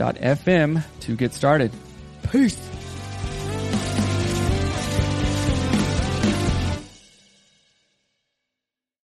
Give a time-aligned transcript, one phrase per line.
[0.00, 1.72] anchor.fm to get started.
[2.30, 2.58] Peace.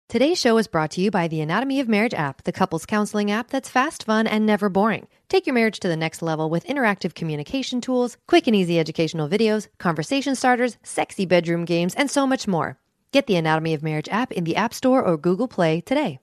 [0.08, 3.30] Today's show is brought to you by the Anatomy of Marriage app, the couples counseling
[3.30, 5.06] app that's fast, fun, and never boring.
[5.28, 9.28] Take your marriage to the next level with interactive communication tools, quick and easy educational
[9.28, 12.78] videos, conversation starters, sexy bedroom games, and so much more.
[13.12, 16.20] Get the Anatomy of Marriage app in the App Store or Google Play today.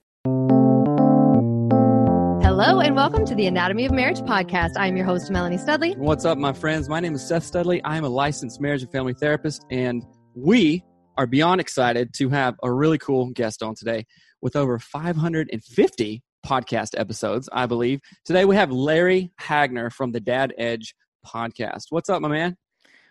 [2.58, 4.78] Hello, and welcome to the Anatomy of Marriage podcast.
[4.78, 5.92] I'm your host, Melanie Studley.
[5.92, 6.88] What's up, my friends?
[6.88, 7.84] My name is Seth Studley.
[7.84, 10.02] I am a licensed marriage and family therapist, and
[10.34, 10.82] we
[11.18, 14.06] are beyond excited to have a really cool guest on today
[14.40, 18.00] with over 550 podcast episodes, I believe.
[18.24, 20.94] Today we have Larry Hagner from the Dad Edge
[21.26, 21.82] podcast.
[21.90, 22.56] What's up, my man?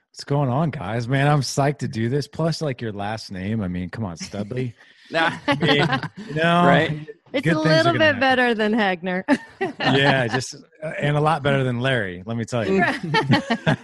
[0.10, 1.08] What's going on, guys?
[1.08, 2.28] Man, I'm psyched to do this.
[2.28, 3.62] Plus, like your last name.
[3.62, 4.74] I mean, come on, Studley.
[5.12, 5.38] Nah.
[5.46, 7.08] I mean, you know, Right.
[7.36, 8.20] It's good a little bit happen.
[8.20, 9.24] better than Hagner.
[9.80, 12.24] Yeah, just uh, and a lot better than Larry.
[12.26, 12.76] Let me tell you.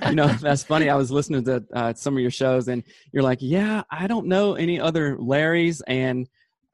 [0.07, 0.89] you know, that's funny.
[0.89, 4.27] I was listening to uh, some of your shows, and you're like, "Yeah, I don't
[4.27, 6.27] know any other Larrys," and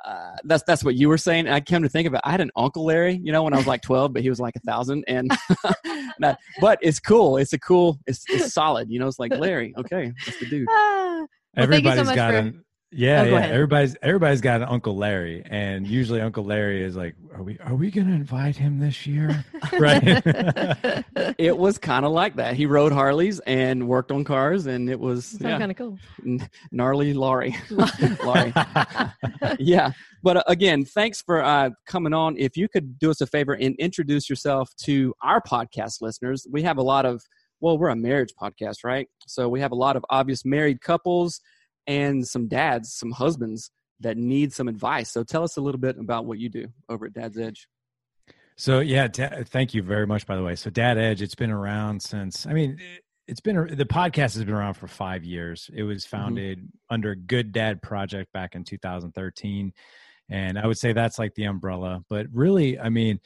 [0.03, 1.45] uh, that's that's what you were saying.
[1.45, 2.21] And I came to think of it.
[2.23, 4.39] I had an uncle Larry, you know, when I was like 12, but he was
[4.39, 5.03] like a thousand.
[5.07, 5.31] And
[6.19, 7.37] not- but it's cool.
[7.37, 7.97] It's a cool.
[8.07, 8.89] It's, it's solid.
[8.89, 9.73] You know, it's like Larry.
[9.77, 10.67] Okay, that's the dude.
[10.69, 11.25] Ah.
[11.55, 13.37] Well, thank you so got for- an yeah, Oh, yeah.
[13.37, 13.51] ahead.
[13.51, 17.75] Everybody's everybody's got an Uncle Larry, and usually Uncle Larry is like, "Are we are
[17.75, 19.43] we gonna invite him this year?"
[19.79, 20.03] right?
[21.37, 22.55] It was kind of like that.
[22.55, 25.99] He rode Harleys and worked on cars, and it was Sounds yeah, kind of cool.
[26.25, 27.55] n- gnarly Laurie.
[28.23, 28.53] Laurie.
[29.59, 29.91] yeah.
[30.23, 32.37] But uh, again, thanks for uh, coming on.
[32.37, 36.63] If you could do us a favor and introduce yourself to our podcast listeners, we
[36.63, 37.21] have a lot of,
[37.59, 39.07] well, we're a marriage podcast, right?
[39.27, 41.39] So we have a lot of obvious married couples
[41.87, 43.71] and some dads, some husbands
[44.01, 45.11] that need some advice.
[45.11, 47.67] So tell us a little bit about what you do over at Dad's Edge.
[48.57, 50.25] So yeah, da- thank you very much.
[50.25, 52.45] By the way, so Dad Edge, it's been around since.
[52.45, 55.69] I mean, it- it's been the podcast has been around for five years.
[55.73, 56.17] It was mm-hmm.
[56.17, 59.73] founded under Good Dad Project back in 2013,
[60.29, 62.01] and I would say that's like the umbrella.
[62.09, 63.19] But really, I mean,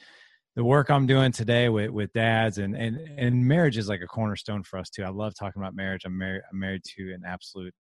[0.56, 4.06] the work I'm doing today with with dads and and and marriage is like a
[4.06, 5.04] cornerstone for us too.
[5.04, 6.02] I love talking about marriage.
[6.04, 6.42] I'm married.
[6.52, 7.74] I'm married to an absolute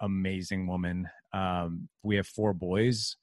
[0.00, 1.08] amazing woman.
[1.32, 3.16] Um, we have four boys.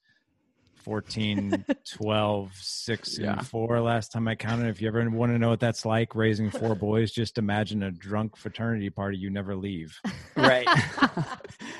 [0.84, 3.34] 14 12 6 Yeah.
[3.34, 6.16] and 4 last time i counted if you ever want to know what that's like
[6.16, 9.96] raising four boys just imagine a drunk fraternity party you never leave
[10.36, 10.66] Right.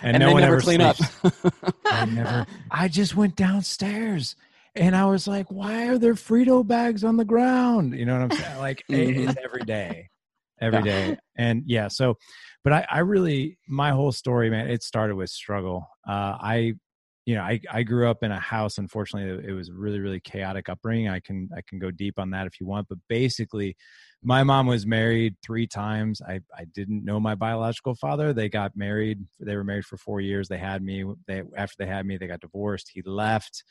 [0.03, 0.97] and, And no one ever clean up.
[1.87, 2.47] I never.
[2.71, 4.37] I just went downstairs
[4.77, 8.33] and I was like, "Why are there Frito bags on the ground?" You know what
[8.33, 8.59] I'm saying?
[8.59, 9.29] Like it- Mhm.
[9.31, 10.11] it's every day,
[10.61, 10.85] every Yeah.
[10.85, 11.89] day, and yeah.
[11.89, 12.19] So,
[12.65, 15.89] but I, I really, my whole story, man, it started with struggle.
[16.07, 16.75] Uh, I,
[17.25, 18.79] you know, I, I grew up in a house.
[18.79, 21.09] Unfortunately, it was really, really chaotic upbringing.
[21.09, 23.77] I can, I can go deep on that if you want, but basically,
[24.25, 26.23] my mom was married three times.
[26.23, 28.33] I, I didn't know my biological father.
[28.33, 29.19] They got married.
[29.41, 30.49] They were married for four years.
[30.49, 31.05] They had me.
[31.27, 32.91] They after they had me, they got divorced.
[32.95, 33.65] He left.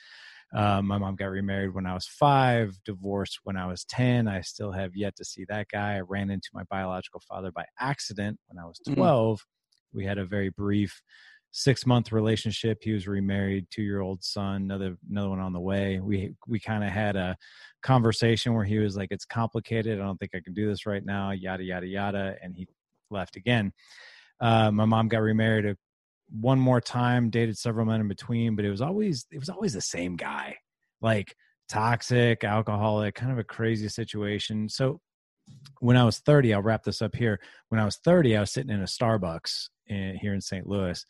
[0.53, 4.27] Um, my mom got remarried when I was five, divorced when I was 10.
[4.27, 5.95] I still have yet to see that guy.
[5.95, 8.95] I ran into my biological father by accident when I was Mm.
[8.95, 9.45] 12.
[9.93, 11.01] We had a very brief
[11.51, 12.79] six month relationship.
[12.81, 15.99] He was remarried, two year old son, another another one on the way.
[15.99, 17.37] We we kind of had a
[17.81, 19.99] conversation where he was like, "It's complicated.
[19.99, 22.67] I don't think I can do this right now." Yada yada yada, and he
[23.09, 23.73] left again.
[24.39, 25.77] Uh, my mom got remarried a,
[26.31, 29.73] one more time, dated several men in between, but it was always it was always
[29.73, 30.57] the same guy,
[31.01, 31.35] like
[31.69, 34.69] toxic, alcoholic, kind of a crazy situation.
[34.69, 34.99] So
[35.79, 37.39] when I was 30, I'll wrap this up here.
[37.69, 40.67] When I was 30, I was sitting in a Starbucks in, here in St.
[40.67, 41.05] Louis,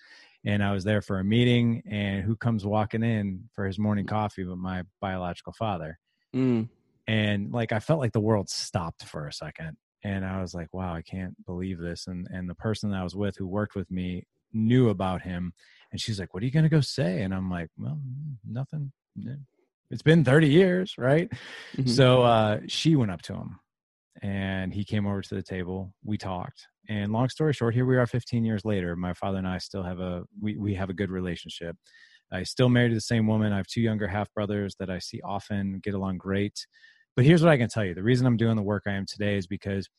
[0.45, 1.81] and I was there for a meeting.
[1.89, 5.99] And who comes walking in for his morning coffee but my biological father?
[6.35, 6.69] Mm.
[7.07, 10.69] And like I felt like the world stopped for a second, and I was like,
[10.71, 13.75] "Wow, I can't believe this." And and the person that I was with, who worked
[13.75, 15.53] with me, knew about him,
[15.91, 17.99] and she's like, "What are you going to go say?" And I'm like, "Well,
[18.47, 18.91] nothing."
[19.89, 21.29] It's been 30 years, right?
[21.75, 21.89] Mhm.
[21.89, 23.59] So uh, she went up to him
[24.21, 25.93] and he came over to the table.
[26.03, 26.67] We talked.
[26.87, 28.95] And long story short, here we are 15 years later.
[28.95, 31.75] My father and I still have a we, we have a good relationship.
[32.31, 33.51] I still married to the same woman.
[33.51, 36.65] I have two younger half brothers that I see often, get along great.
[37.15, 37.93] But here's what I can tell you.
[37.93, 39.89] The reason I'm doing the work I am today is because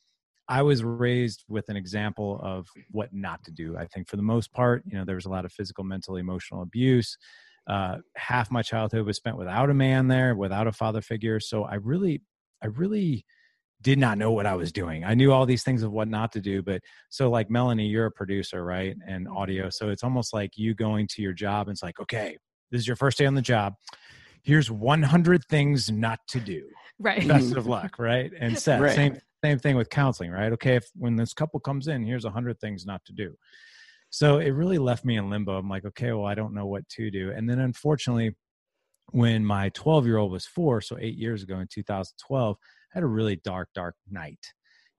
[0.48, 3.76] I was raised with an example of what not to do.
[3.76, 6.16] I think for the most part, you know, there was a lot of physical, mental,
[6.16, 7.16] emotional abuse.
[7.66, 11.38] Uh, half my childhood was spent without a man there, without a father figure.
[11.38, 12.22] So I really,
[12.62, 13.24] I really
[13.82, 15.04] did not know what I was doing.
[15.04, 18.06] I knew all these things of what not to do, but so like Melanie, you're
[18.06, 18.96] a producer, right?
[19.06, 19.70] And audio.
[19.70, 22.36] So it's almost like you going to your job and it's like, okay,
[22.70, 23.74] this is your first day on the job.
[24.42, 26.68] Here's 100 things not to do.
[26.98, 27.26] Right.
[27.26, 28.30] Best of luck, right?
[28.38, 28.80] And set.
[28.80, 28.94] Right.
[28.94, 30.52] Same same thing with counseling, right?
[30.52, 33.34] Okay, if when this couple comes in, here's a 100 things not to do.
[34.10, 35.56] So it really left me in limbo.
[35.56, 37.32] I'm like, okay, well, I don't know what to do.
[37.34, 38.36] And then unfortunately,
[39.10, 43.02] when my 12 year old was four, so eight years ago in 2012, I had
[43.02, 44.38] a really dark, dark night.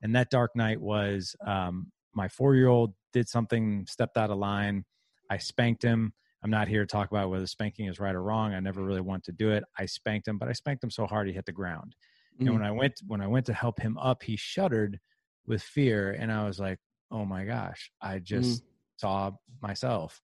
[0.01, 4.37] And that dark night was um, my four year old did something, stepped out of
[4.37, 4.83] line.
[5.29, 6.13] I spanked him.
[6.43, 8.53] I'm not here to talk about whether spanking is right or wrong.
[8.53, 9.63] I never really want to do it.
[9.79, 11.95] I spanked him, but I spanked him so hard he hit the ground.
[12.39, 12.45] Mhm.
[12.47, 14.99] And when I went when I went to help him up, he shuddered
[15.45, 16.79] with fear, and I was like,
[17.11, 18.63] "Oh my gosh, I just
[18.97, 19.31] saw
[19.61, 20.21] myself."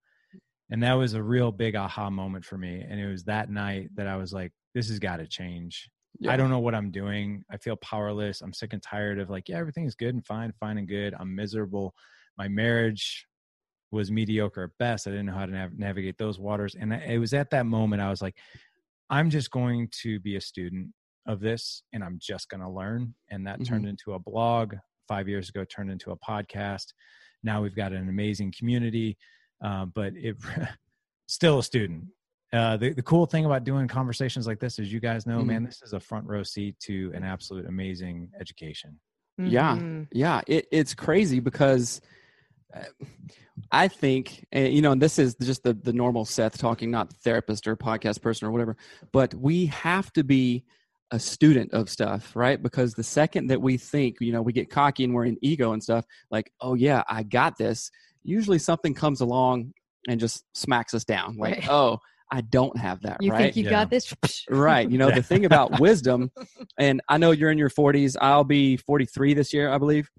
[0.72, 2.82] And that was a real big aha moment for me.
[2.82, 5.90] And it was that night that I was like, "This has got to change."
[6.20, 6.32] Yeah.
[6.34, 7.46] I don't know what I'm doing.
[7.50, 8.42] I feel powerless.
[8.42, 11.14] I'm sick and tired of like, yeah, everything's good and fine, fine and good.
[11.18, 11.96] I'm miserable.
[12.38, 13.26] My marriage
[13.92, 15.08] was mediocre at best.
[15.08, 16.76] I didn't know how to nav- navigate those waters.
[16.76, 18.38] And I- it was at that moment I was like,
[19.10, 20.94] I'm just going to be a student
[21.30, 23.14] of this and I'm just going to learn.
[23.30, 24.74] And that turned into a blog
[25.08, 26.88] five years ago, turned into a podcast.
[27.44, 29.18] Now we've got an amazing community,
[29.64, 30.36] uh, but it
[31.28, 32.06] still a student.
[32.52, 35.46] Uh, the, the cool thing about doing conversations like this is you guys know, Mhm.
[35.46, 39.00] man, this is a front row seat to an absolute amazing education.
[39.38, 39.76] Yeah.
[39.78, 40.08] Mhm.
[40.12, 42.02] Yeah, it, it's crazy because
[42.76, 42.84] uh,
[43.72, 47.68] I think, you know, and this is just the, the normal Seth talking, not therapist
[47.68, 48.76] or podcast person or whatever,
[49.12, 50.66] but we have to be
[51.12, 52.62] a student of stuff, right?
[52.62, 55.74] Because the second that we think, you know, we get cocky and we're in ego
[55.74, 57.90] and stuff, like, oh, yeah, I got this,
[58.24, 59.74] usually something comes along
[60.08, 61.38] and just smacks us down.
[61.38, 61.70] Like, Right.
[61.70, 62.00] oh,
[62.32, 63.40] I don't have that, You right?
[63.40, 63.70] think you Yeah.
[63.72, 64.14] got this?
[64.50, 64.90] Right.
[64.90, 66.32] You know, the thing about wisdom,
[66.78, 70.10] and I know you're in your 40s, I'll be 43 this year, I believe.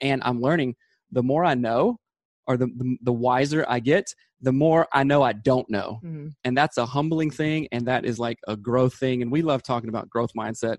[0.00, 0.76] And I'm learning
[1.12, 1.98] the more I know,
[2.46, 6.00] or the, the, the wiser I get, the more I know I don't know.
[6.04, 6.34] Mhm.
[6.44, 7.68] And that's a humbling thing.
[7.72, 9.22] And that is like a growth thing.
[9.22, 10.78] And we love talking about growth mindset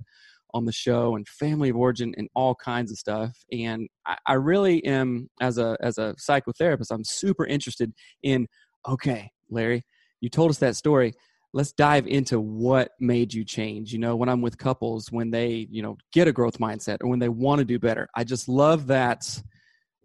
[0.54, 3.38] on the show and family of origin and all kinds of stuff.
[3.52, 7.94] And I, I really am, as a, as a psychotherapist, I'm super interested
[8.24, 8.48] in,
[8.88, 9.86] okay, Larry,
[10.20, 11.14] you told us that story
[11.54, 15.68] let's dive into what made you change you know when i'm with couples when they
[15.70, 18.48] you know get a growth mindset or when they want to do better i just
[18.48, 19.42] love that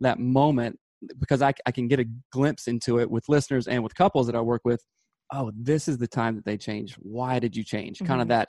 [0.01, 0.79] that moment
[1.19, 4.37] because I, I can get a glimpse into it with listeners and with couples that
[4.37, 4.83] i work with
[5.33, 6.95] oh this is the time that they change.
[6.95, 7.99] Why did you change?
[7.99, 8.29] Kind of mm-hmm.
[8.29, 8.49] that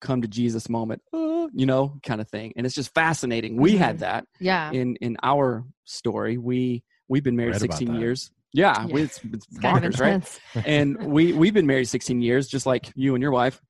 [0.00, 2.52] come to jesus moment oh, you know kind of thing.
[2.56, 3.56] And it's just fascinating.
[3.56, 4.70] We had that Yeah.
[4.72, 6.38] in in our story.
[6.38, 8.30] We we've been married Read 16 years.
[8.52, 8.86] Yeah, Yeah.
[8.92, 10.14] we- it's, it's It's kind of bonkers, right?
[10.14, 10.40] intense.
[10.66, 13.60] and we we've been married 16 years just like you and your wife.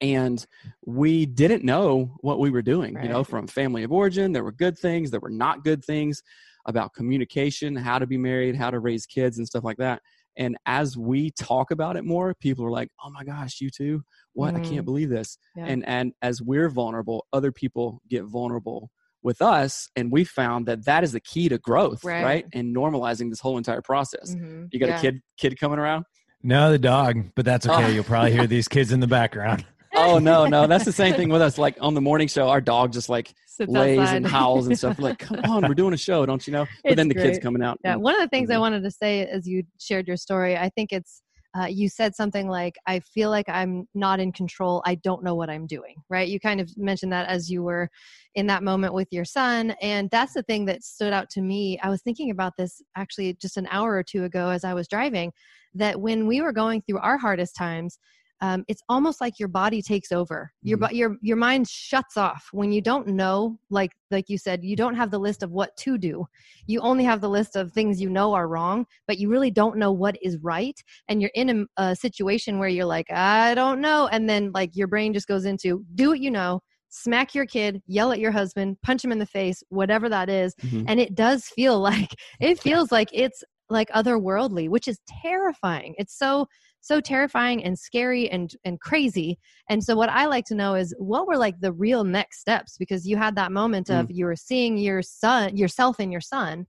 [0.00, 0.44] And
[0.84, 4.32] we didn't know what we were doing you know from family of origin.
[4.32, 6.22] There were good things there were not good things
[6.66, 10.00] about communication how to be married how to raise kids and stuff like that
[10.36, 14.02] and as we talk about it more people are like oh my gosh you too
[14.32, 14.68] what i Mhm.
[14.70, 15.66] can't believe this Yeah.
[15.66, 18.90] and and as we're vulnerable other people get vulnerable
[19.22, 22.46] with us and we found that that is the key to growth right, Right.
[22.52, 24.68] and normalizing this whole entire process Mhm.
[24.72, 24.98] you got Yeah.
[24.98, 26.04] a kid kid coming around
[26.46, 27.84] No, the dog, but that's okay.
[27.86, 27.88] Oh.
[27.88, 29.64] You'll probably hear these kids in the background.
[30.06, 31.58] Oh no, no, that's the same thing with us.
[31.58, 34.16] Like on the morning show, our dog just like Sits lays outside.
[34.16, 34.98] and howls and stuff.
[34.98, 36.66] We're like, come on, we're doing a show, don't you know?
[36.82, 37.78] But It's then the kid's coming out.
[37.84, 40.56] Yeah, and- one of the things I wanted to say as you shared your story,
[40.56, 41.22] I think it's
[41.56, 44.82] uh, you said something like, I feel like I'm not in control.
[44.84, 46.26] I don't know what I'm doing, right?
[46.28, 47.88] You kind of mentioned that as you were
[48.34, 49.70] in that moment with your son.
[49.80, 51.78] And that's the thing that stood out to me.
[51.80, 54.88] I was thinking about this actually just an hour or two ago as I was
[54.88, 55.32] driving,
[55.74, 58.00] that when we were going through our hardest times,
[58.44, 60.52] um, it's almost like your body takes over.
[60.62, 60.92] Your Mhm.
[60.92, 63.58] your your mind shuts off when you don't know.
[63.70, 66.26] Like like you said, you don't have the list of what to do.
[66.66, 69.78] You only have the list of things you know are wrong, but you really don't
[69.78, 70.78] know what is right.
[71.08, 71.48] And you're in
[71.78, 75.26] a, a situation where you're like, I don't know, and then like your brain just
[75.28, 76.60] goes into do what you know.
[76.90, 80.54] Smack your kid, yell at your husband, punch him in the face, whatever that is.
[80.62, 80.84] Mhm.
[80.86, 82.10] And it does feel like
[82.40, 85.94] it feels like it's like otherworldly, which is terrifying.
[85.98, 86.46] It's so
[86.84, 89.38] so terrifying and scary and and crazy.
[89.68, 92.76] And so what I like to know is what were like the real next steps
[92.76, 94.14] because you had that moment of mm.
[94.14, 96.66] you were seeing your son yourself and your son.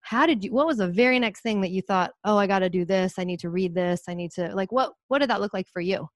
[0.00, 2.60] How did you what was the very next thing that you thought, "Oh, I got
[2.60, 3.18] to do this.
[3.18, 4.04] I need to read this.
[4.08, 6.08] I need to like what what did that look like for you?"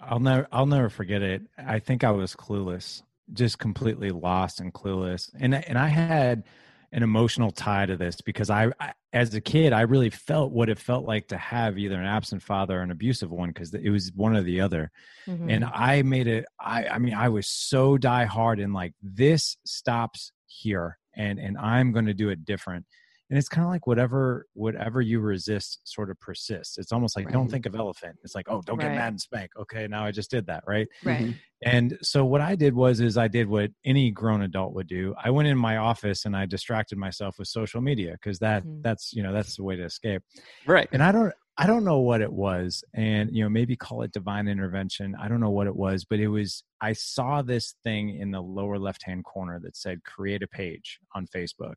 [0.00, 1.42] I'll never I'll never forget it.
[1.58, 3.02] I think I was clueless,
[3.34, 5.30] just completely lost and clueless.
[5.38, 6.44] And and I had
[6.92, 10.68] an emotional tie to this because I, I as a kid I really felt what
[10.68, 13.90] it felt like to have either an absent father or an abusive one because it
[13.90, 14.90] was one or the other.
[15.26, 15.52] Mhm.
[15.52, 19.56] And I made it I I mean I was so die hard and like this
[19.64, 22.86] stops here and and I'm going to do it different.
[23.30, 26.78] And it's kind of like whatever whatever you resist sort of persists.
[26.78, 28.16] It's almost like don't think of elephant.
[28.24, 28.96] It's like, oh, don't get Right.
[28.96, 29.50] mad and spank.
[29.58, 30.88] Okay, now I just did that, right?
[31.04, 31.26] right.
[31.26, 31.34] Mhm.
[31.62, 35.14] And so what I did was is I did what any grown adult would do.
[35.22, 38.82] I went in my office and I distracted myself with social media because that Mhm.
[38.82, 40.22] that's you know that's the way to escape.
[40.66, 40.88] Right.
[40.92, 44.12] And I don't I don't know what it was, and you know maybe call it
[44.12, 45.16] divine intervention.
[45.16, 46.62] I don't know what it was, but it was.
[46.80, 51.00] I saw this thing in the lower left hand corner that said "Create a page"
[51.16, 51.74] on Facebook,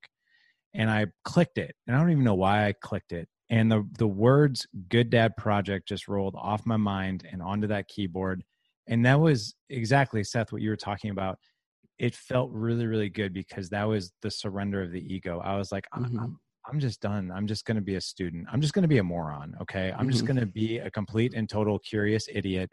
[0.74, 3.30] and I clicked it, and I don't even know why I clicked it.
[3.50, 7.88] And the the words "Good Dad Project" just rolled off my mind and onto that
[7.88, 8.44] keyboard,
[8.88, 11.40] and that was exactly Seth what you were talking about.
[12.00, 15.40] It felt really really good because that was the surrender of the ego.
[15.40, 16.20] I was like, I'm, Mhm.
[16.20, 17.32] I'm I'm just done.
[17.32, 18.48] I'm just going to be a student.
[18.52, 19.56] I'm just going to be a moron.
[19.62, 19.94] Okay.
[19.98, 20.26] I'm just Mhm.
[20.26, 22.72] going to be a complete and total curious idiot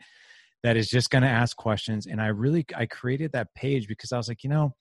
[0.62, 2.06] that is just going to ask questions.
[2.06, 4.76] And I really, I created that page because I was like, you know,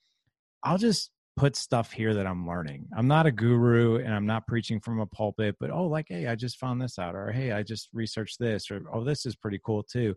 [0.64, 2.88] I'll just put stuff here that I'm learning.
[2.96, 6.26] I'm not a guru and I'm not preaching from a pulpit, but oh, like, hey,
[6.26, 9.36] I just found this out, or hey, I just researched this, or oh, this is
[9.36, 10.14] pretty cool too.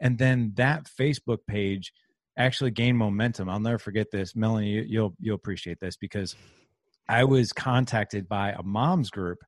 [0.00, 1.92] And then that Facebook page
[2.36, 3.48] actually gained momentum.
[3.48, 4.36] I'll never forget this.
[4.36, 6.36] Melanie, you, you'll you'll appreciate this because
[7.08, 9.38] I was contacted by a mom's group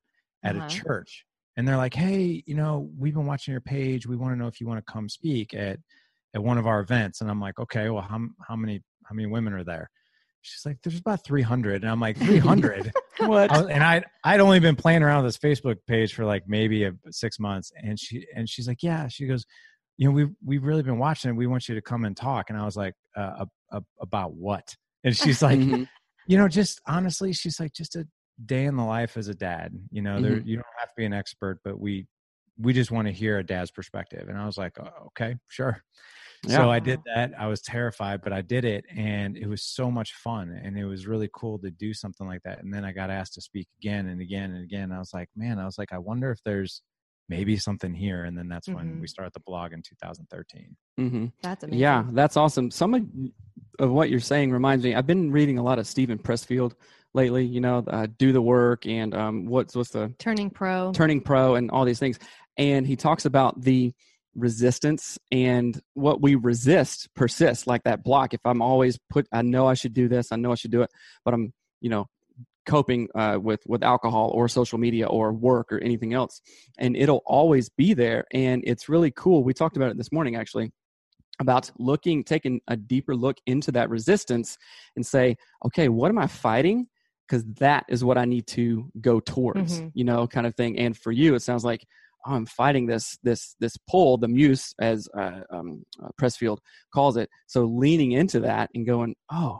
[0.43, 0.65] at Uh-huh.
[0.65, 4.07] a church, and they're like, "Hey, you know, we've been watching your page.
[4.07, 5.77] We want to know if you want to come speak at
[6.35, 9.27] at one of our events." And I'm like, "Okay, well, how how many how many
[9.27, 9.89] women are there?"
[10.43, 13.51] She's like, "There's about 300," and I'm like, "300." What?
[13.51, 16.43] I was- and I I'd only been playing around with this Facebook page for like
[16.47, 19.45] maybe a, six months, and she and she's like, yeah, she goes,
[19.97, 21.35] you know, we've we've really been watching it.
[21.35, 22.49] We want you to come and talk.
[22.49, 24.75] And I was like, uh, a, about what?
[25.03, 25.87] And she's like, Mhm.
[26.27, 28.05] you know, just honestly, she's like, just a
[28.43, 29.71] day in the life as a dad.
[29.91, 30.47] You know, there Mm-hmm.
[30.47, 32.07] you don't have to be an expert, but we
[32.57, 34.27] we just want to hear a dad's perspective.
[34.27, 35.81] And I was like, oh, okay, sure.
[36.45, 36.57] Yeah.
[36.57, 37.31] So I did that.
[37.39, 40.85] I was terrified, but I did it, and it was so much fun, and it
[40.85, 42.61] was really cool to do something like that.
[42.63, 44.91] And then I got asked to speak again and again and again.
[44.91, 46.81] I was like, man, I was like, I wonder if there's
[47.29, 48.25] maybe something here.
[48.25, 49.01] And then that's when Mhm.
[49.01, 50.75] we started the blog in 2013.
[50.99, 51.31] Mhm.
[51.41, 51.79] That's amazing.
[51.79, 52.69] Yeah, that's awesome.
[52.69, 53.05] Some of,
[53.79, 54.93] of what you're saying reminds me.
[54.93, 56.73] I've been reading a lot of Steven Pressfield
[57.13, 57.45] lately.
[57.45, 60.91] You know, uh, do the work and um, what's what's the Turning pro.
[60.91, 62.19] turning pro and all these things.
[62.57, 63.93] And he talks about the
[64.35, 68.33] resistance and what we resist persists like that block.
[68.33, 70.81] If I'm always put, I know I should do this, I know I should do
[70.81, 70.89] it,
[71.23, 72.07] but I'm, you know,
[72.65, 76.41] coping uh, with with alcohol or social media or work or anything else,
[76.77, 78.25] and it'll always be there.
[78.31, 79.43] And it's really cool.
[79.43, 80.71] We talked about it this morning actually
[81.39, 84.57] about looking, taking a deeper look into that resistance
[84.95, 85.35] and say,
[85.65, 86.87] okay, what am I fighting?
[87.27, 89.91] Because that is what I need to go towards, Mhm.
[89.95, 90.77] you know, kind of thing.
[90.77, 91.85] And for you, it sounds like
[92.25, 96.59] oh, I'm fighting this this this pull, the muse, as uh, um, uh, Pressfield
[96.93, 97.29] calls it.
[97.47, 99.59] So leaning into that and going, oh,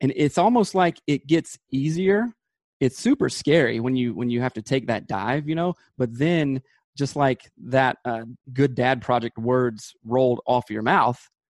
[0.00, 2.28] and it's almost like it gets easier.
[2.80, 5.74] It's super scary when you when you have to take that dive, you know.
[5.96, 6.62] But then,
[6.96, 8.22] just like that uh,
[8.52, 11.18] good dad project words rolled off your mouth,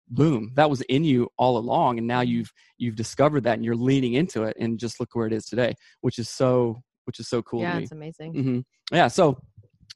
[0.09, 3.75] boom, that was in you all along, and now you've you've discovered that and you're
[3.75, 7.27] leaning into it, and just look where it is today, which is so which is
[7.27, 8.33] so cool yeah, it's amazing.
[8.33, 8.59] hmm
[8.95, 9.07] Yeah.
[9.07, 9.41] So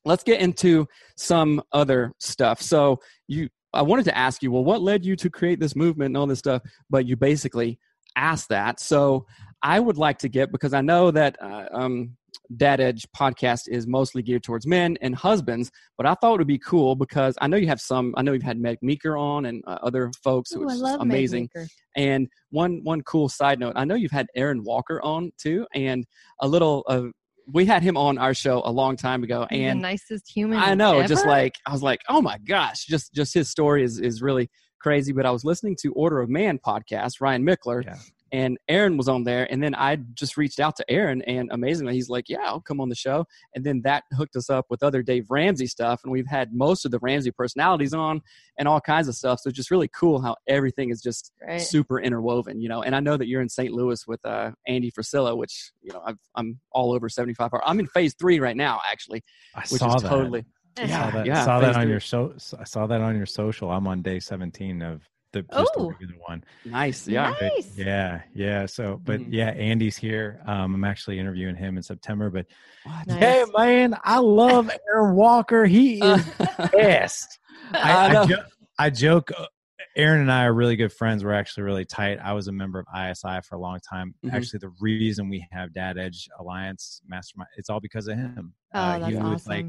[0.05, 2.61] let's get into some other stuff.
[2.61, 6.07] So you, I wanted to ask you, well, what led you to create this movement
[6.07, 6.61] and all this stuff?
[6.89, 7.79] But you basically
[8.15, 8.79] asked that.
[8.79, 9.25] So
[9.61, 12.15] I would like to get because I know that uh, um,
[12.57, 16.47] Dad Edge podcast is mostly geared towards men and husbands, but I thought it would
[16.47, 18.13] be cool because I know you have some.
[18.17, 21.49] I know you've had Meg Meeker on and uh, other folks, Ooh, is amazing.
[21.95, 26.05] And one one cool side note, I know you've had Aaron Walker on too, and
[26.41, 26.83] a little.
[26.87, 27.03] Uh,
[27.51, 30.59] we had him on our show a long time ago, He's the and nicest human.
[30.59, 33.99] I know, just like I was like, oh my gosh, just just his story is
[33.99, 35.11] is really crazy.
[35.13, 37.95] But I was listening to Order of Man podcast, Ryan Michler, Yeah.
[38.33, 41.93] And Aaron was on there, and then I just reached out to Aaron, and amazingly,
[41.93, 43.25] he's like, yeah, I'll come on the show,
[43.55, 46.83] and then that hooked us up with other Dave Ramsey stuff, and we've had most
[46.83, 48.21] of the Ramsey personalities on,
[48.57, 49.39] and all kinds of stuff.
[49.39, 51.61] So it's just really cool how everything is just right.
[51.61, 52.81] super interwoven, you know.
[52.81, 53.71] And I know that you're in St.
[53.71, 57.63] Louis with uh, Andy Frisella, which you know I've, I'm all over 75 Hard.
[57.67, 59.23] I'm in phase three right now, actually,
[59.53, 60.09] I which saw is that.
[60.09, 60.43] totally
[60.81, 61.91] I Yeah, saw that, yeah, saw that on three.
[61.91, 62.33] your show.
[62.59, 63.69] I saw that on your social.
[63.71, 65.01] I'm on day 17 of
[65.33, 65.89] the just the Oh.
[65.89, 66.43] regular one.
[66.63, 67.07] nice.
[67.07, 68.65] Yeah, But yeah, yeah.
[68.65, 69.27] So, but Mhm.
[69.31, 70.41] yeah, Andy's here.
[70.45, 72.29] Um, I'm actually interviewing him in September.
[72.29, 72.45] But
[73.07, 73.17] Nice.
[73.17, 75.65] hey, man, I love Aaron Walker.
[75.65, 76.25] He is
[76.71, 77.39] best.
[77.73, 78.43] I I, I, jo-
[78.79, 79.31] I joke.
[79.37, 79.45] uh,
[79.95, 81.23] Aaron and I are really good friends.
[81.23, 82.17] We're actually really tight.
[82.23, 84.15] I was a member of ISI for a long time.
[84.25, 84.33] Mhm.
[84.33, 88.53] Actually, the reason we have Dad Edge Alliance Mastermind, it's all because of him.
[88.73, 89.49] Oh, Uh, that's he awesome.
[89.51, 89.65] like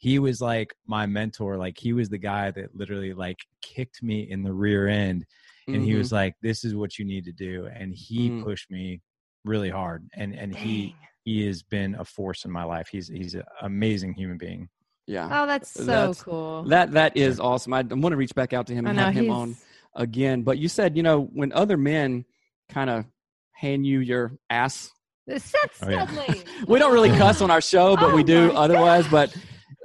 [0.00, 1.56] he was like my mentor.
[1.56, 5.24] Like he was the guy that literally like kicked me in the rear end,
[5.68, 5.98] and he Mhm.
[5.98, 8.42] was like, "This is what you need to do," and he Mm.
[8.42, 9.02] pushed me
[9.44, 10.08] really hard.
[10.14, 10.94] And and he Dang.
[11.24, 12.88] he has been a force in my life.
[12.90, 14.68] He's he's an amazing human being.
[15.06, 15.28] yeah.
[15.42, 16.62] Oh, that's so That's- cool.
[16.64, 17.72] That that is awesome.
[17.74, 19.56] I, want to reach back out to him and know have him he's on
[19.94, 20.42] again.
[20.42, 22.24] But you said, you know, when other men
[22.70, 23.04] kind of
[23.52, 24.90] hand you your ass,
[25.28, 26.34] Seth Oh, yeah.
[26.68, 29.06] We don't really cuss on our show, but Oh we do my otherwise.
[29.08, 29.36] But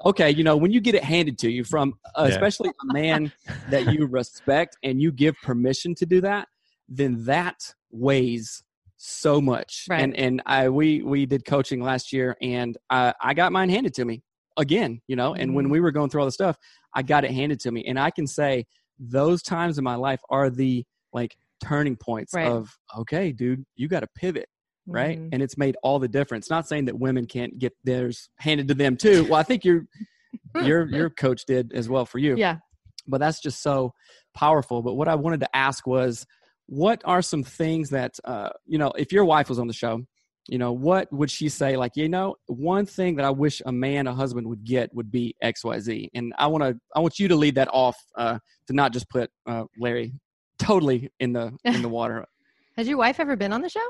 [0.05, 2.35] okay, you know, when you get it handed to you from, uh, Yeah.
[2.35, 3.31] especially a man
[3.67, 6.47] that you respect and you give permission to do that,
[6.87, 8.63] then that weighs
[8.97, 9.85] so much.
[9.89, 10.01] Right.
[10.01, 13.93] And and I we we did coaching last year, and I I got mine handed
[13.95, 14.23] to me
[14.57, 15.01] again.
[15.07, 15.71] You know, and when Mhm.
[15.71, 16.57] we were going through all the stuff,
[16.95, 18.65] I got it handed to me, and I can say
[18.99, 22.47] those times in my life are the like turning points Right.
[22.47, 24.47] of okay, dude, you got to pivot
[24.87, 25.19] right?
[25.19, 25.29] Mhm.
[25.33, 26.49] And it's made all the difference.
[26.49, 29.23] Not saying that women can't get theirs handed to them too.
[29.25, 29.85] Well, I think your
[30.63, 32.35] your your coach did as well for you.
[32.37, 32.57] Yeah.
[33.07, 33.93] But that's just so
[34.33, 34.81] powerful.
[34.81, 36.25] But what I wanted to ask was,
[36.67, 40.01] what are some things that uh, you know, if your wife was on the show,
[40.47, 41.75] you know, what would she say?
[41.75, 45.11] Like, you know, one thing that I wish a man, a husband would get would
[45.11, 46.09] be X, Y, Z.
[46.13, 49.09] And I want to, I want you to lead that off uh, to not just
[49.09, 50.13] put uh, Larry
[50.59, 52.25] totally in the in the water.
[52.77, 53.87] Has your wife ever been on the show?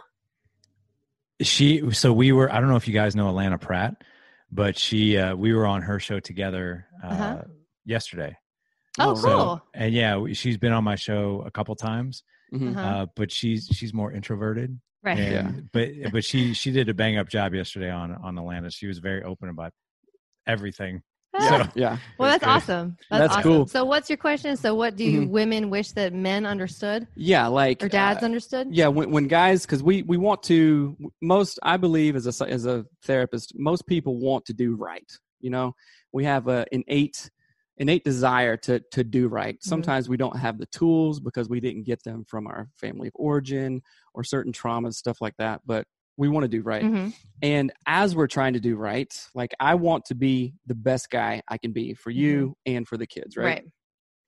[1.41, 3.95] She so we were i don't know if you guys know alana pratt
[4.51, 7.41] but she uh we were on her show together uh Uh-huh.
[7.85, 8.37] yesterday
[8.97, 9.61] Oh, Oh, cool.
[9.73, 12.75] and yeah she's been on my show a couple times Mhm.
[12.75, 12.79] Uh-huh.
[12.87, 15.17] uh but she's she's more introverted right.
[15.19, 15.61] and, Yeah.
[16.03, 18.99] but but she she did a bang up job yesterday on on alana she was
[18.99, 19.73] very open about
[20.47, 21.01] everything
[21.39, 21.97] Yeah, So- yeah.
[22.17, 22.49] Well, that's Good.
[22.49, 22.97] awesome.
[23.09, 23.43] That's, That's awesome.
[23.51, 23.67] cool.
[23.67, 24.55] So, what's your question?
[24.57, 25.29] So, what do you Mhm.
[25.29, 28.67] women wish that men understood Yeah, like or dads uh, understood?
[28.71, 32.65] yeah when, when guys because we we want to most i believe as a as
[32.65, 35.75] a therapist most people want to do right you know
[36.13, 37.29] we have a innate
[37.77, 41.83] innate desire to to do right sometimes we don't have the tools because we didn't
[41.83, 43.81] get them from our family of origin
[44.13, 45.85] or certain traumas stuff like that but
[46.17, 47.13] we want to do right Mhm.
[47.41, 51.41] and as we're trying to do right like i want to be the best guy
[51.49, 53.63] i can be for you and for the kids right Right.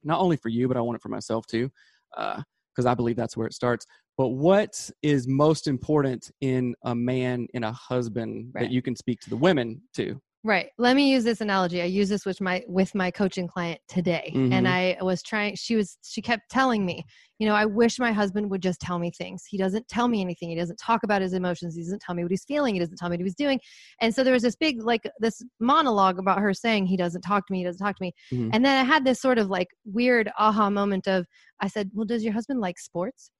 [0.03, 1.69] not only for you, but I want it for myself too,
[2.15, 3.85] because I believe that's where it starts.
[4.17, 8.61] But what is most important in a man, in a husband, Right.
[8.63, 10.21] that you can speak to the women to?
[10.47, 10.69] Right.
[10.77, 11.81] Let me use this analogy.
[11.81, 14.31] I use this with my with my coaching client today.
[14.33, 14.53] Mhm.
[14.53, 17.03] And I was trying she was she kept telling me,
[17.37, 19.43] you know, I wish my husband would just tell me things.
[19.45, 20.47] He doesn't tell me anything.
[20.47, 21.75] He doesn't talk about his emotions.
[21.75, 22.75] He doesn't tell me what he's feeling.
[22.75, 23.59] He doesn't tell me what he's doing.
[23.99, 27.45] And so there was this big like this monologue about her saying he doesn't talk
[27.47, 28.13] to me, he doesn't talk to me.
[28.31, 28.51] Mhm.
[28.53, 31.27] And then I had this sort of like weird aha moment of
[31.59, 33.31] I said, "Well, does your husband like sports?"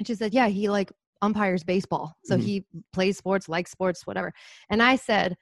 [0.00, 0.90] And she said, "Yeah, he like
[1.22, 2.16] umpires baseball.
[2.24, 2.42] So Mhm.
[2.42, 4.32] he plays sports, likes sports, whatever."
[4.68, 5.36] And I said,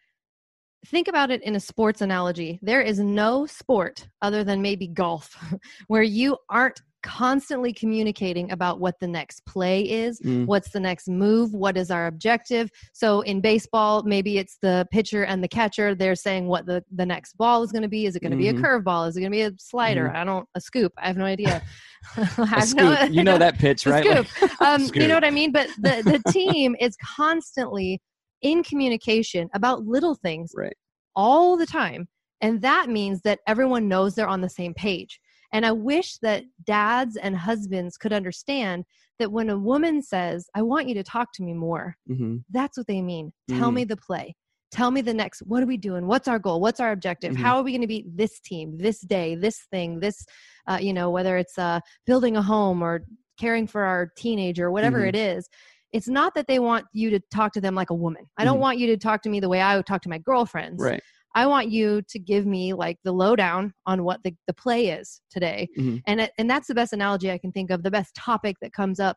[0.86, 2.58] think about it in a sports analogy.
[2.62, 5.36] There is no sport other than maybe golf
[5.88, 10.46] where you aren't constantly communicating about what the next play is, Mm.
[10.46, 12.70] what's the next move, what is our objective.
[12.92, 15.94] So in baseball, maybe it's the pitcher and the catcher.
[15.94, 18.06] They're saying what the, the next ball is going to be.
[18.06, 18.62] Is it going to be a Mhm.
[18.62, 19.08] curveball?
[19.08, 20.10] Is it going to be a slider?
[20.14, 20.92] I don't, a scoop.
[20.98, 21.62] I have no idea.
[22.14, 24.04] Have no- you know that pitch, right?
[24.04, 24.60] scoop.
[24.60, 25.52] Um, you know what I mean?
[25.52, 28.00] But the, the team is constantly
[28.42, 30.76] in communication about little things Right.
[31.16, 32.08] all the time.
[32.40, 35.20] And that means that everyone knows they're on the same page.
[35.52, 38.84] And I wish that dads and husbands could understand
[39.18, 42.78] that when a woman says, I want you to talk to me more, hmm that's
[42.78, 43.32] what they mean.
[43.48, 43.74] Tell Mm.
[43.74, 44.34] me the play.
[44.70, 47.38] tell me the next what are we doing what's our goal what's our objective Mhm.
[47.38, 50.26] how are we going to beat this team this day this thing this
[50.66, 53.02] uh, you know whether it's uh, building a home or
[53.40, 55.08] caring for our teenager whatever Mhm.
[55.08, 55.48] it is
[55.92, 58.58] it's not that they want you to talk to them like a woman i don't
[58.58, 58.60] Mhm.
[58.60, 61.02] want you to talk to me the way i would talk to my girlfriends Right.
[61.34, 65.20] i want you to give me like the lowdown on what the, the play is
[65.30, 66.02] today Mhm.
[66.06, 68.72] and it, and that's the best analogy i can think of the best topic that
[68.72, 69.16] comes up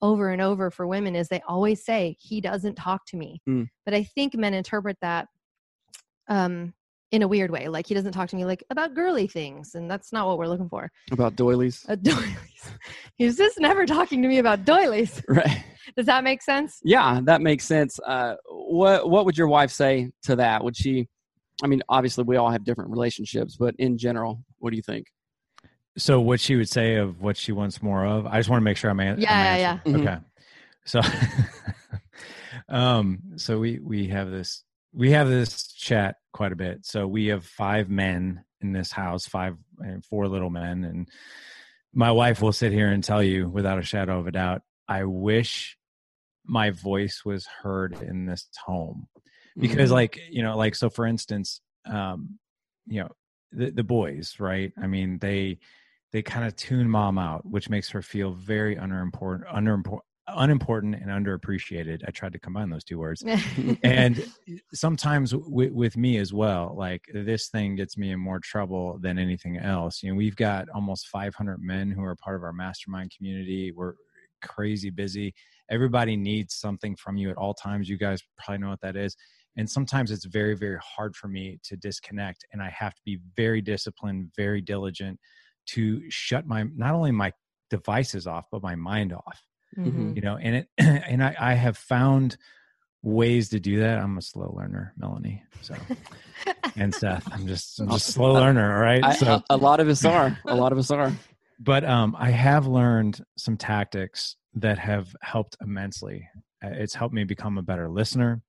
[0.00, 3.68] over and over for women is they always say he doesn't talk to me Mm.
[3.84, 5.28] but i think men interpret that
[6.28, 6.72] um
[7.12, 9.90] in a weird way like he doesn't talk to me like about girly things and
[9.90, 11.84] that's not what we're looking for About doilies.
[11.88, 12.72] uh, doilies
[13.16, 15.62] he's just never talking to me about doilies Right.
[15.96, 18.00] does that make sense Yeah, that makes sense.
[18.04, 20.64] Uh, what What would your wife say to that?
[20.64, 21.08] Would she?
[21.62, 25.06] I mean, obviously, we all have different relationships, but in general, what do you think?
[25.98, 28.26] So what she would say of what she wants more of?
[28.26, 30.04] I just want to make sure I'm, an- I'm Yeah, yeah, answering.
[30.04, 30.10] yeah.
[30.12, 30.22] Okay.
[30.84, 31.00] So,
[32.68, 36.86] um, so we we have this we have this chat quite a bit.
[36.86, 41.08] So we have five men in this house, five and four little men, and
[41.92, 45.04] my wife will sit here and tell you without a shadow of a doubt, I
[45.04, 45.76] wish
[46.46, 49.08] my voice was heard in this home
[49.58, 49.94] because Mhm.
[49.94, 52.38] like you know like so for instance um
[52.86, 53.10] you know
[53.52, 55.58] the the boys right i mean they
[56.10, 61.06] they kind of tune mom out which makes her feel very underimportant underimportant unimportant and
[61.06, 63.24] underappreciated i tried to combine those two words.
[63.82, 68.38] And eh, sometimes w- with me as well like this thing gets me in more
[68.38, 70.02] trouble than anything else.
[70.02, 73.72] You know we've got almost 500 men who are part of our mastermind community.
[73.72, 73.94] We're
[74.42, 75.34] crazy busy.
[75.70, 77.88] Everybody needs something from you at all times.
[77.88, 79.16] You guys probably know what that is.
[79.56, 83.18] And sometimes it's very very hard for me to disconnect and i have to be
[83.36, 85.18] very disciplined very diligent
[85.66, 87.32] to shut my not only my
[87.70, 89.42] devices off but my mind off
[89.76, 90.14] Mhm.
[90.14, 92.36] you know and it and i i have found
[93.02, 95.74] ways to do that i'm a slow learner melanie so
[96.76, 99.56] and seth i'm just i'm just a slow learner all right I, so a, a
[99.56, 100.36] lot of us are.
[100.46, 101.12] A lot of us are.
[101.58, 106.28] but um i have learned some tactics that have helped immensely
[106.64, 108.42] Uh, it's helped me become a better listener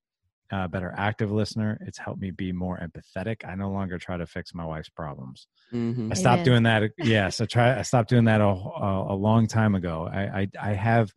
[0.52, 4.26] a better active listener it's helped me be more empathetic i no longer try to
[4.26, 6.12] fix my wife's problems Mhm.
[6.12, 6.46] I stopped Amen.
[6.46, 6.92] doing that.
[7.00, 7.80] Yes, I try.
[7.80, 10.08] I stopped doing that a, a, a long time ago.
[10.12, 11.12] I, I I have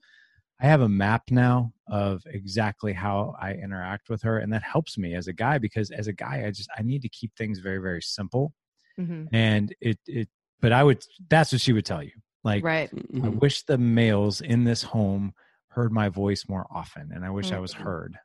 [0.63, 4.97] I have a map now of exactly how I interact with her, and that helps
[4.97, 7.59] me as a guy because as a guy, I just I need to keep things
[7.59, 8.55] very very simple.
[8.99, 9.29] Mhm.
[9.33, 10.29] And it it.
[10.61, 11.03] But I would.
[11.29, 12.13] That's what she would tell you.
[12.43, 12.97] Like right I
[13.29, 13.41] Mhm.
[13.41, 15.35] wish the males in this home
[15.69, 17.83] heard my voice more often, and I wish I was Mhm.
[17.85, 18.19] heard.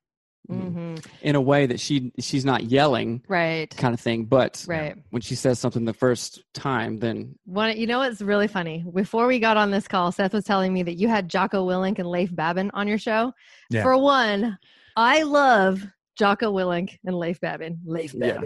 [0.50, 0.74] Mhm.
[0.98, 1.06] Mhm.
[1.22, 4.26] In a way that she she's not yelling, right kind of thing.
[4.26, 8.48] But right when she says something the first time, then One, you know what's really
[8.48, 8.84] funny?
[8.94, 12.00] Before we got on this call, Seth was telling me that you had Jocko Willink
[12.00, 13.34] and Leif Babin on your show.
[13.70, 13.84] Yeah.
[13.84, 14.58] For one,
[14.98, 15.86] I love
[16.17, 17.80] Jocko Willink and Leif Babin.
[17.86, 18.41] Leif Yeah.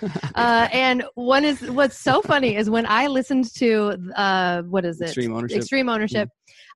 [0.34, 5.00] Uh, and one is what's so funny is when I listened to uh, what is
[5.00, 5.06] it?
[5.06, 5.58] Extreme ownership.
[5.58, 6.28] Extreme ownership.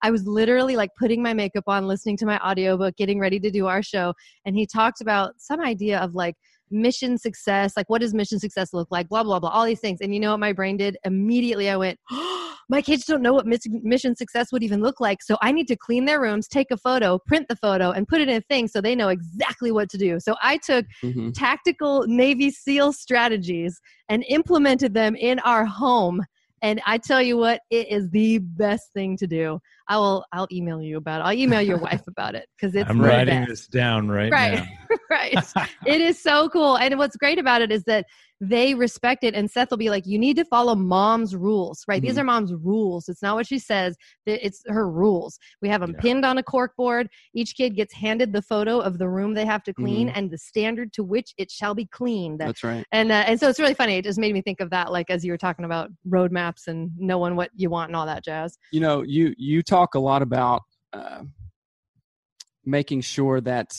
[0.02, 3.50] I was literally like putting my makeup on, listening to my audiobook, getting ready to
[3.50, 4.12] do our show,
[4.44, 6.34] and he talked about some idea of like
[6.70, 10.00] mission success, like what does mission success look like, blah blah blah, all these things.
[10.02, 10.98] And you know what my brain did?
[11.04, 11.98] Immediately, I went.
[12.68, 15.22] My kids don't know what mission success would even look like.
[15.22, 18.20] So I need to clean their rooms, take a photo, print the photo, and put
[18.20, 20.18] it in a thing so they know exactly what to do.
[20.20, 21.32] So I took Mhm.
[21.34, 26.24] tactical Navy SEAL strategies and implemented them in our home.
[26.62, 29.60] And I tell you what, it is the best thing to do.
[29.88, 30.24] I will.
[30.32, 31.24] I'll email you about it.
[31.24, 34.54] I'll email your wife about it because it's I'm writing this down right, Right.
[34.58, 34.66] now.
[35.10, 35.34] right.
[35.86, 36.78] It is so cool.
[36.78, 38.06] And what's great about it is that
[38.40, 39.34] they respect it.
[39.34, 42.00] And Seth will be like, you need to follow mom's rules, right?
[42.02, 42.20] These Mhm.
[42.20, 43.08] are mom's rules.
[43.08, 45.38] It's not what she says, it's her rules.
[45.62, 46.00] We have them Yeah.
[46.00, 47.08] pinned on a cork board.
[47.34, 50.38] Each kid gets handed the photo of the room they have to clean and the
[50.38, 52.40] standard to which it shall be cleaned.
[52.40, 52.84] That's right.
[52.92, 53.96] and uh, and so it's really funny.
[53.96, 56.90] It just made me think of that, like as you were talking about roadmaps and
[56.98, 58.58] knowing what you want and all that jazz.
[58.72, 61.22] you know you you talk a lot about uh,
[62.64, 63.70] making sure that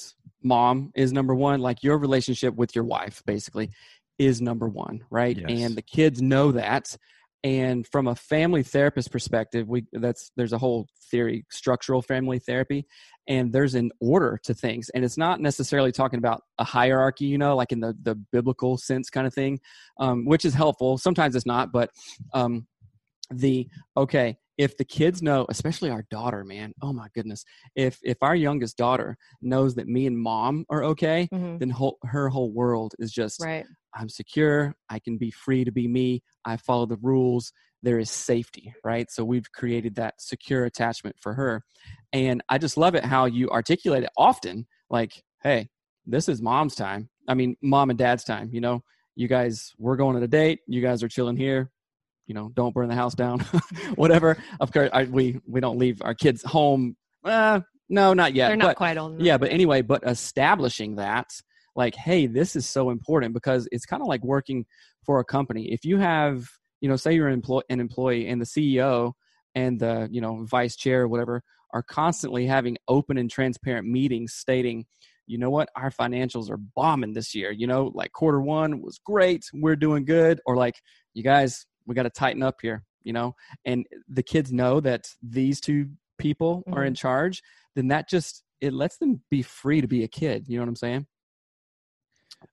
[0.44, 3.72] mom is number one like your relationship with your wife basically
[4.20, 5.38] is number one right?
[5.38, 5.46] Yes.
[5.50, 6.96] and the kids know that.
[7.44, 12.86] And from a family therapist perspective we that's there's a whole theory structural family therapy
[13.28, 14.90] and there's an order to things.
[14.94, 18.78] And it's not necessarily talking about a hierarchy you know like in the the biblical
[18.78, 19.60] sense kind of thing
[20.00, 20.98] um, which is helpful.
[20.98, 21.90] Sometimes it's not but
[22.34, 22.68] um,
[23.32, 27.44] the okay if the kids know especially our daughter man oh my goodness
[27.76, 31.60] if if our youngest daughter knows that me and mom are okay Mhm.
[31.60, 33.66] then whole, her whole world is just Right.
[33.96, 37.52] i'm secure i can be free to be me i follow the rules
[37.84, 41.64] there is safety right so we've created that secure attachment for her
[42.14, 45.68] and i just love it how you articulate it often like hey
[46.06, 48.50] this is mom's time I mean, mom and dad's time.
[48.54, 48.84] You know,
[49.16, 50.60] you guys, we're going on a date.
[50.68, 51.72] You guys are chilling here.
[52.28, 53.40] You know, don't burn the house down.
[53.96, 54.38] Whatever.
[54.60, 56.96] Of course, I, we we don't leave our kids home.
[57.24, 58.48] Uh, no, not yet.
[58.48, 59.26] They're not but, quite old enough.
[59.26, 61.28] Yeah, but anyway, but establishing that,
[61.76, 64.66] like, hey, this is so important because it's kind of like working
[65.06, 65.72] for a company.
[65.72, 66.48] If you have,
[66.82, 69.14] you know, say you're an, an employee and the CEO
[69.54, 74.34] and the, you know, vice chair or whatever are constantly having open and transparent meetings
[74.34, 74.86] stating,
[75.28, 77.52] you know what, our financials are bombing this year.
[77.52, 80.76] You know, like quarter one was great, we're doing good, or like,
[81.14, 82.84] you guys, we got to tighten up here.
[83.04, 87.44] You know, and the kids know that these two people are in charge,
[87.76, 90.46] then that just it lets them be free to be a kid.
[90.48, 91.08] You know what I'm saying?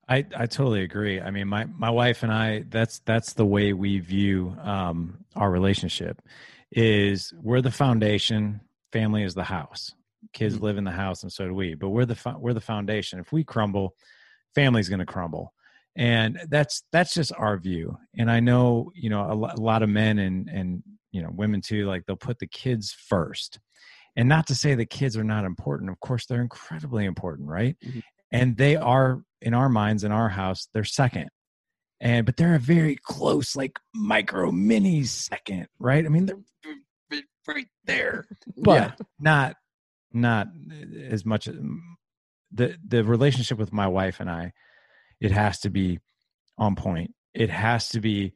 [0.08, 1.20] I, I totally agree.
[1.20, 5.50] I mean, my, my wife and I, that's, that's the way we view um, our
[5.50, 6.20] relationship
[6.70, 8.60] is we're the foundation.
[8.92, 9.94] Family is the house.
[10.32, 10.62] Kids Mhm.
[10.62, 13.18] live in the house and so do we, but we're the, fo- we're the foundation.
[13.18, 13.94] If we crumble,
[14.54, 15.52] family's going to crumble.
[15.96, 17.96] And that's, that's just our view.
[18.16, 21.28] And I know, you know, a, lo- a lot of men and, and, you know,
[21.32, 23.58] women too, like they'll put the kids first
[24.16, 25.90] and not to say the kids are not important.
[25.90, 27.76] Of course, they're incredibly important, right?
[27.84, 28.02] Mhm.
[28.30, 31.28] And they are in our minds, in our house, they're second.
[32.00, 36.04] And but they're a very close, like micro mini second, right?
[36.04, 38.26] I mean, they're right there,
[38.56, 38.92] but Yeah.
[39.20, 39.56] not
[40.12, 40.48] not
[41.08, 41.48] as much.
[42.54, 44.52] The the relationship with my wife and I,
[45.22, 46.00] it has to be
[46.58, 47.14] on point.
[47.32, 48.32] It has to be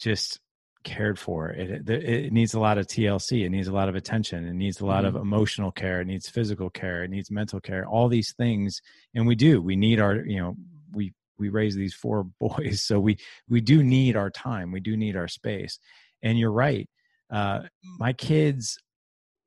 [0.00, 0.40] just
[0.82, 1.50] cared for.
[1.50, 3.44] It, it it needs a lot of TLC.
[3.44, 4.46] It needs a lot of attention.
[4.46, 6.00] It needs a lot of emotional care.
[6.00, 7.04] It needs physical care.
[7.04, 7.86] It needs mental care.
[7.86, 8.80] All these things,
[9.14, 9.60] and we do.
[9.60, 10.16] We need our.
[10.16, 10.56] You know,
[10.92, 13.18] we we raise these four boys, so we
[13.48, 14.72] we do need our time.
[14.72, 15.78] We do need our space.
[16.22, 16.88] And you're right.
[17.30, 17.60] Uh,
[17.98, 18.78] my kids.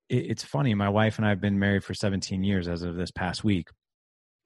[0.07, 0.75] It, it's funny.
[0.75, 3.69] My wife and I have been married for 17 years as of this past week,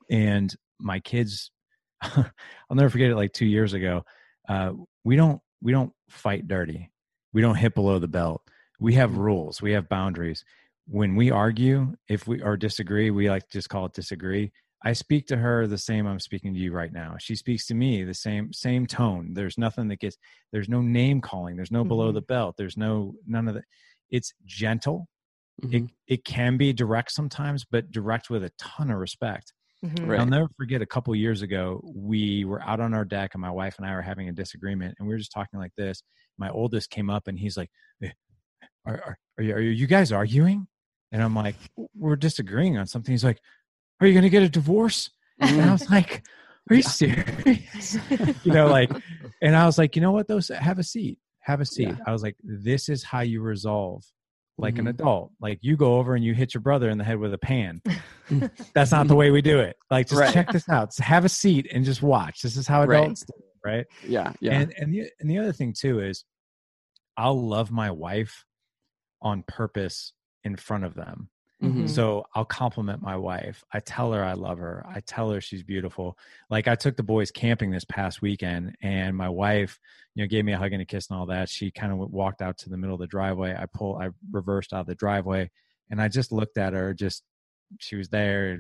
[0.10, 1.52] and my kids.
[2.02, 3.16] I'll never forget it.
[3.16, 4.04] Like two years ago,
[4.48, 4.72] uh,
[5.04, 6.92] we don't we don't fight dirty.
[7.34, 8.42] We don't hit below the belt.
[8.80, 9.62] We have rules.
[9.62, 10.44] We have boundaries.
[10.88, 14.52] When we argue, if we or disagree, we like to just call it disagree.
[14.84, 17.18] I speak to her the same I'm speaking to you right now.
[17.20, 19.34] She speaks to me the same same tone.
[19.34, 20.18] There's nothing that gets
[20.54, 21.58] there's no name calling.
[21.58, 22.16] There's no below Mhm.
[22.16, 22.56] the belt.
[22.58, 23.66] There's no none of that.
[24.10, 25.08] It's gentle.
[25.62, 25.74] Mhm.
[25.74, 29.54] It it can be direct sometimes, but direct with a ton of respect.
[29.86, 30.08] Mhm.
[30.08, 30.20] Right.
[30.20, 33.52] I'll never forget a couple years ago, we were out on our deck and my
[33.52, 36.04] wife and I were having a disagreement and we were just talking like this.
[36.38, 37.70] My oldest came up and he's like,
[38.04, 38.10] "Eh,
[38.86, 40.68] are, are, are, you, are you guys arguing?
[41.12, 41.56] And I'm like,
[41.96, 43.12] we're disagreeing on something.
[43.12, 43.40] He's like,
[44.02, 45.10] are you going to get a divorce?
[45.40, 46.24] And I was like,
[46.70, 47.98] are you serious?
[48.44, 48.92] you know, like,
[49.42, 50.40] and I was like, you know what, though?
[50.60, 51.18] Have a seat.
[51.42, 51.88] Have a seat.
[51.88, 51.96] Yeah.
[52.06, 54.04] I was like, this is how you resolve
[54.60, 54.90] like an Mhm.
[54.90, 55.32] adult.
[55.40, 57.82] Like you go over and you hit your brother in the head with a pan.
[58.74, 59.76] That's not the way we do it.
[59.90, 60.34] Like just Right.
[60.34, 60.90] check this out.
[60.90, 62.42] Just have a seat and just watch.
[62.42, 63.02] This is how Right.
[63.04, 63.86] adults do it, right?
[64.08, 64.34] Yeah.
[64.42, 64.60] Yeah.
[64.60, 66.26] And and the and the other thing too is
[67.18, 68.46] I'll love my wife
[69.22, 71.30] on purpose in front of them.
[71.62, 71.90] Mhm.
[71.90, 73.64] So I'll compliment my wife.
[73.74, 74.86] I tell her I love her.
[74.88, 76.18] I tell her she's beautiful.
[76.50, 79.78] Like I took the boys camping this past weekend, and my wife,
[80.16, 81.50] you know, gave me a hug and a kiss and all that.
[81.50, 83.56] She kind of walked out to the middle of the driveway.
[83.58, 85.52] I pull, I reversed out of the driveway,
[85.90, 86.94] and I just looked at her.
[86.94, 87.24] Just
[87.80, 88.60] she was there,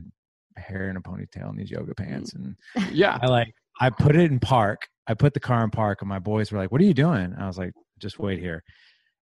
[0.57, 2.55] hair in a ponytail and these yoga pants, and
[2.91, 3.17] yeah.
[3.21, 4.87] I like I put it in park.
[5.07, 7.33] I put the car in park, and my boys were like, "What are you doing?"
[7.39, 8.63] I was like, "Just wait here."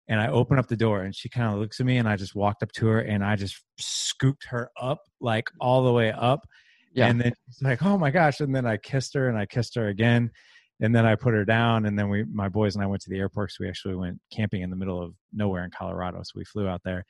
[0.09, 2.15] And I opened up the door, and she kind of looks at me, and I
[2.15, 6.11] just walked up to her, and I just scooped her up, like all the way
[6.11, 6.47] up.
[6.93, 7.07] Yeah.
[7.07, 9.75] And then she's like, "Oh my gosh!" And then I kissed her, and I kissed
[9.75, 10.31] her again,
[10.79, 13.09] and then I put her down, and then we, my boys and I went to
[13.09, 13.51] the airport.
[13.51, 16.19] So we actually went camping in the middle of nowhere in Colorado.
[16.23, 17.03] So we flew out there,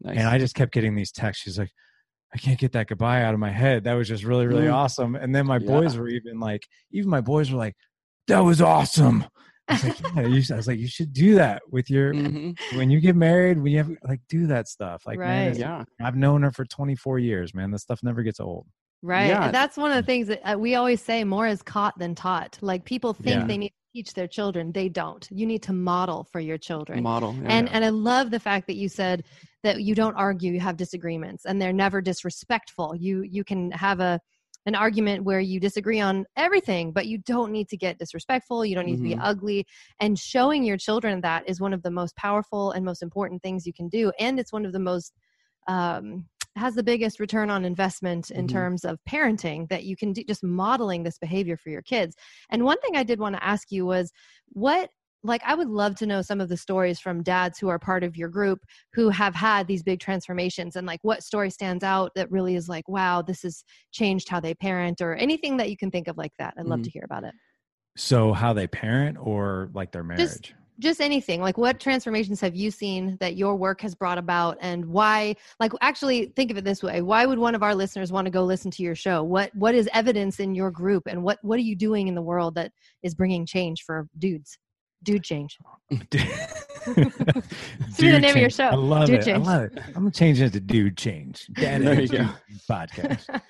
[0.00, 0.16] Nice.
[0.18, 1.42] and I just kept getting these texts.
[1.42, 1.70] She's like,
[2.32, 3.84] I can't get that goodbye out of my head.
[3.84, 4.74] That was just really, really Mm.
[4.74, 5.14] awesome.
[5.16, 5.66] And then my Yeah.
[5.66, 6.62] boys were even like,
[6.92, 7.74] even my boys were like,
[8.28, 9.24] that was awesome.
[9.68, 12.56] I was like, yeah, you, I was like, you should do that with your, Mhm.
[12.76, 15.04] when you get married, when you have like, do that stuff.
[15.06, 15.44] Like, Right.
[15.44, 15.84] it's- Yeah.
[16.02, 17.70] I've known her for 24 years, man.
[17.70, 18.66] This stuff never gets old.
[19.02, 19.28] Right.
[19.28, 19.50] Yeah.
[19.50, 22.58] That's one of the things that uh, we always say more is caught than taught.
[22.62, 23.46] Like people think Yeah.
[23.46, 24.72] they need to teach their children.
[24.72, 25.26] They don't.
[25.30, 27.02] You need to model for your children.
[27.02, 27.34] Model.
[27.34, 27.48] Yeah.
[27.48, 29.24] And and I love the fact that you said
[29.62, 32.94] that you don't argue, you have disagreements and they're never disrespectful.
[32.96, 34.20] You you can have a
[34.66, 38.64] an argument where you disagree on everything, but you don't need to get disrespectful.
[38.64, 39.20] You don't need to be Mhm.
[39.22, 39.66] ugly.
[40.00, 43.66] And showing your children that is one of the most powerful and most important things
[43.66, 44.12] you can do.
[44.18, 45.12] And it's one of the most
[45.66, 48.50] um, has the biggest return on investment in Mhm.
[48.50, 52.14] terms of parenting that you can do just modeling this behavior for your kids.
[52.50, 54.12] And one thing I did want to ask you was
[54.48, 54.90] what
[55.24, 58.04] like I would love to know some of the stories from dads who are part
[58.04, 58.60] of your group
[58.92, 62.68] who have had these big transformations and like what story stands out that really is
[62.68, 66.16] like, wow, this has changed how they parent or anything that you can think of
[66.18, 66.54] like that.
[66.58, 66.84] I'd love Mhm.
[66.84, 67.34] to hear about it.
[67.96, 70.20] So how they parent or like their marriage?
[70.20, 71.40] Just- Just anything.
[71.40, 75.70] Like what transformations have you seen that your work has brought about and why like
[75.80, 77.00] actually think of it this way.
[77.00, 79.22] Why would one of our listeners want to go listen to your show?
[79.22, 82.22] What what is evidence in your group and what what are you doing in the
[82.22, 82.72] world that
[83.04, 84.58] is bringing change for dudes?
[85.04, 85.58] Dude change.
[85.90, 86.00] Dude
[86.86, 88.64] the name of your show.
[88.68, 89.24] I love Dude it.
[89.24, 89.46] change.
[89.46, 89.78] I love it.
[89.88, 91.46] I'm gonna change it to dude change.
[91.54, 92.28] Dad There you go.
[92.68, 93.24] Podcast.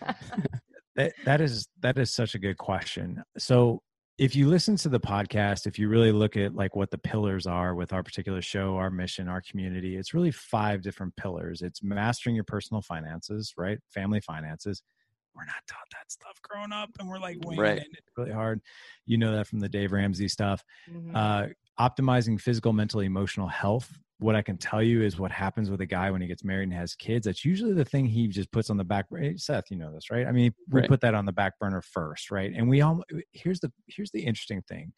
[0.97, 3.21] That that is that is such a good question.
[3.37, 3.83] So
[4.17, 7.49] if you listen to the podcast, if you really look at like what the pillars
[7.49, 11.63] are with our particular show, our mission, our community, it's really five different pillars.
[11.63, 13.79] It's mastering your personal finances, right?
[13.93, 14.85] Family finances.
[15.35, 17.79] We're not taught that stuff growing up, and we're like winging Right.
[17.79, 18.61] it really hard.
[19.07, 21.15] You know that from the Dave Ramsey stuff Mhm.
[21.15, 23.99] uh, optimizing physical, mental, emotional health.
[24.19, 26.65] What I can tell you is what happens with a guy when he gets married
[26.65, 27.25] and has kids.
[27.27, 29.07] That's usually the thing he just puts on the back.
[29.11, 30.27] Hey, Seth, you know this, right?
[30.27, 30.89] I mean, we Right.
[30.89, 32.53] put that on the back burner first, right?
[32.55, 34.93] And we all here's the here's the interesting thing.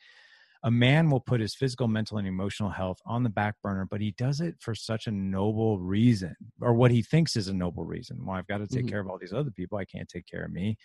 [0.63, 4.01] A man will put his physical, mental, and emotional health on the back burner, but
[4.01, 7.85] he does it for such a noble reason, or what he thinks is a noble
[7.85, 8.25] reason.
[8.25, 8.89] Well, I've got to take Mhm.
[8.89, 9.79] care of all these other people.
[9.79, 10.77] I can't take care of me.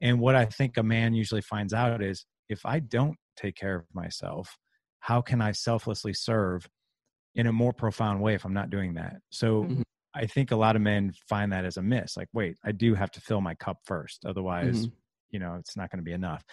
[0.00, 3.76] And what I think a man usually finds out is if I don't take care
[3.76, 4.58] of myself,
[5.00, 6.68] how can I selflessly serve
[7.34, 9.16] in a more profound way if I'm not doing that?
[9.30, 9.82] So Mhm.
[10.14, 12.16] I think a lot of men find that as a miss.
[12.16, 14.24] Like, wait, I do have to fill my cup first.
[14.26, 14.94] Otherwise, Mhm.
[15.30, 16.44] You know, it's not going to be enough.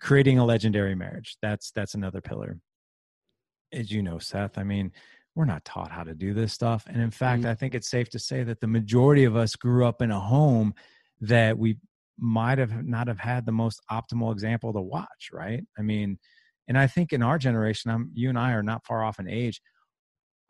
[0.00, 1.36] Creating a legendary marriage.
[1.42, 2.58] That's that's another pillar.
[3.72, 4.92] As you know, Seth, I mean,
[5.34, 6.84] we're not taught how to do this stuff.
[6.86, 7.48] And in fact, Mhm.
[7.48, 10.20] I think it's safe to say that the majority of us grew up in a
[10.20, 10.74] home
[11.20, 11.78] that we
[12.18, 15.64] might have not have had the most optimal example to watch, right?
[15.78, 16.18] I mean,
[16.68, 19.28] and I think in our generation, I'm you and I are not far off in
[19.28, 19.60] age.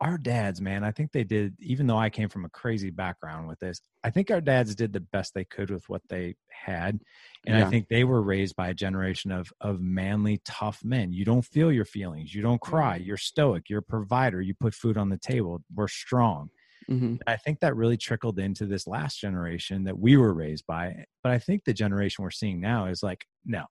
[0.03, 3.47] Our dads, man, I think they did, even though I came from a crazy background
[3.47, 6.99] with this, I think our dads did the best they could with what they had.
[7.47, 7.63] And Yeah.
[7.63, 11.13] I think they were raised by a generation of of manly, tough men.
[11.13, 14.73] You don't feel your feelings, you don't cry, you're stoic, you're a provider, you put
[14.73, 16.49] food on the table, we're strong.
[16.87, 17.23] Mhm.
[17.27, 21.05] I think that really trickled into this last generation that we were raised by.
[21.23, 23.65] But I think the generation we're seeing now is like, no,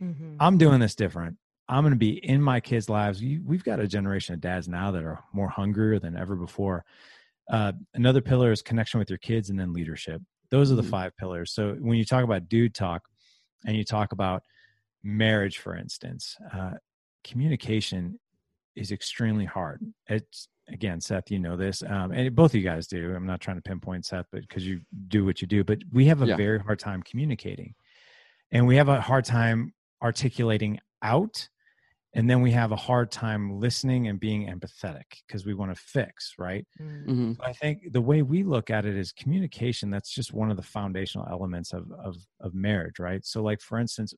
[0.00, 0.42] Mhm.
[0.42, 1.38] I'm doing this different.
[1.68, 3.22] I'm going to be in my kids' lives.
[3.22, 6.84] We've got a generation of dads now that are more hungrier than ever before.
[7.50, 10.20] Uh, another pillar is connection with your kids and then leadership.
[10.50, 10.90] Those are the Mhm.
[10.90, 11.52] five pillars.
[11.52, 13.08] So when you talk about dude talk
[13.66, 14.42] and you talk about
[15.02, 16.72] marriage, for instance, uh,
[17.24, 18.18] communication
[18.76, 19.82] is extremely hard.
[20.08, 23.14] It's again, Seth, you know this, um, and both of you guys do.
[23.14, 26.06] I'm not trying to pinpoint Seth, but because you do what you do, but we
[26.06, 26.36] have a Yeah.
[26.36, 27.74] very hard time communicating,
[28.52, 31.48] and we have a hard time articulating out,
[32.14, 35.80] and then we have a hard time listening and being empathetic because we want to
[35.80, 36.66] fix, right?
[36.80, 37.06] Mm.
[37.06, 37.36] Mhm.
[37.40, 39.90] I think the way we look at it is communication.
[39.90, 43.24] That's just one of the foundational elements of of of marriage, right?
[43.24, 44.14] So, like for instance,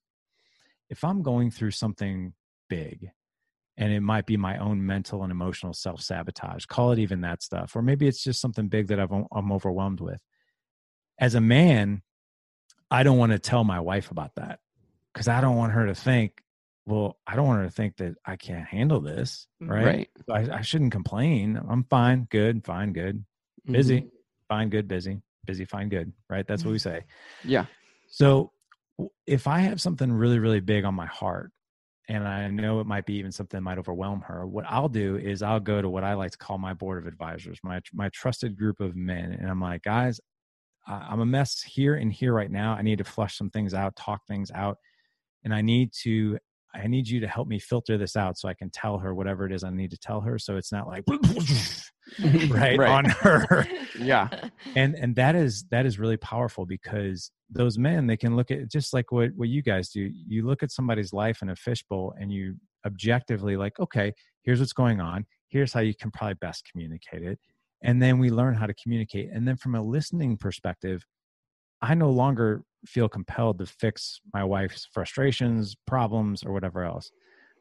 [0.90, 2.34] if I'm going through something
[2.68, 3.10] big,
[3.76, 7.42] and it might be my own mental and emotional self sabotage, call it even that
[7.42, 10.20] stuff, or maybe it's just something big that I've, I'm overwhelmed with.
[11.18, 12.02] As a man,
[12.90, 14.60] I don't want to tell my wife about that
[15.12, 16.42] because I don't want her to think,
[16.86, 19.70] well, I don't want her to think that I can't handle this, Mhm.
[19.70, 19.84] right?
[19.84, 20.10] Right.
[20.26, 21.56] So I, I shouldn't complain.
[21.68, 23.24] I'm fine, good, fine, good,
[23.70, 24.10] busy, Mhm.
[24.48, 26.46] fine, good, busy, busy, fine, good, right?
[26.46, 27.04] That's what we say.
[27.44, 27.66] Yeah.
[28.06, 28.52] So
[29.26, 31.50] if I have something really, really big on my heart,
[32.06, 35.16] and I know it might be even something that might overwhelm her, what I'll do
[35.16, 38.10] is I'll go to what I like to call my board of advisors, my my
[38.10, 40.20] trusted group of men, and I'm like, guys,
[40.86, 42.74] I'm a mess here and here right now.
[42.74, 44.76] I need to flush some things out, talk things out,
[45.44, 46.38] and I need to.
[46.74, 49.46] I need you to help me filter this out so I can tell her whatever
[49.46, 50.38] it is I need to tell her.
[50.38, 51.04] So it's not like
[52.50, 53.66] right, on her
[53.98, 54.28] Yeah.
[54.76, 58.68] and and that is that is really powerful because those men they can look at
[58.68, 62.14] just like what what you guys do you look at somebody's life in a fishbowl
[62.18, 62.54] and you
[62.86, 67.38] objectively like okay here's what's going on here's how you can probably best communicate it
[67.82, 71.04] and then we learn how to communicate and then from a listening perspective
[71.82, 77.10] i no longer feel compelled to fix my wife's frustrations problems or whatever else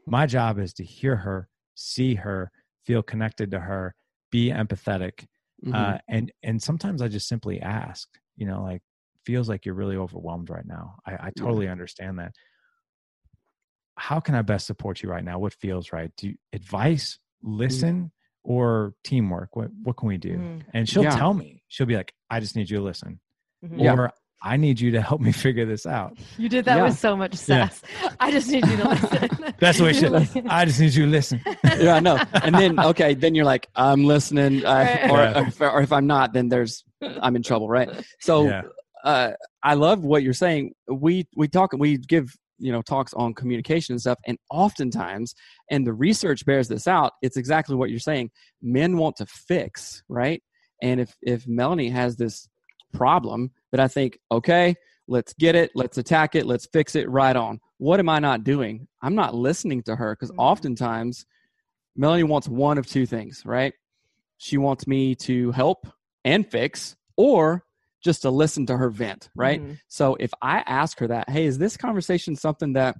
[0.06, 2.52] my job is to hear her see her
[2.86, 3.96] feel connected to her
[4.32, 5.26] be empathetic
[5.64, 5.96] Mhm.
[5.96, 8.82] uh, and and sometimes I just simply ask, you know, like
[9.26, 10.96] feels like you're really overwhelmed right now.
[11.06, 12.34] I, I totally understand that.
[13.98, 15.40] How can I best support you right now?
[15.40, 16.12] What feels right?
[16.18, 18.12] Do you, advice, listen,
[18.44, 19.56] or teamwork?
[19.56, 20.38] What what can we do?
[20.38, 20.64] Mhm.
[20.74, 21.16] And she'll Yeah.
[21.18, 21.64] tell me.
[21.70, 23.22] She'll be like, I just need you to listen.
[23.76, 23.94] Yeah.
[23.94, 24.12] or
[24.46, 26.18] I need you to help me figure this out.
[26.38, 26.84] You did that Yeah.
[26.84, 27.82] with so much sass.
[28.20, 29.54] I just need you to listen.
[29.60, 30.14] That's what we should.
[30.48, 31.42] I just need you to listen.
[31.80, 32.22] yeah, I know.
[32.34, 35.48] And then okay, then you're like, I'm listening, uh, or, Yeah.
[35.48, 37.90] if, or if I'm not, then there's I'm in trouble, right?
[38.20, 38.64] So Yeah.
[39.06, 39.32] uh,
[39.64, 40.74] I love what you're saying.
[40.90, 45.36] We we talk, we give you know talks on communication and stuff, and oftentimes,
[45.72, 47.14] and the research bears this out.
[47.22, 48.32] It's exactly what you're saying.
[48.62, 50.44] Men want to fix, right?
[50.82, 52.48] And if if Melanie has this
[52.94, 54.76] problem, that I think, okay,
[55.08, 57.60] let's get it, let's attack it, let's fix it right on.
[57.78, 58.88] What am I not doing?
[59.02, 60.40] I'm not listening to her because Mhm.
[60.40, 61.26] oftentimes
[61.96, 63.74] Melanie wants one of two things, right?
[64.38, 65.88] She wants me to help
[66.24, 67.66] and fix, or
[68.04, 69.62] just to listen to her vent, right?
[69.62, 69.80] Mhm.
[69.88, 72.98] So if I ask her that, hey, is this conversation something that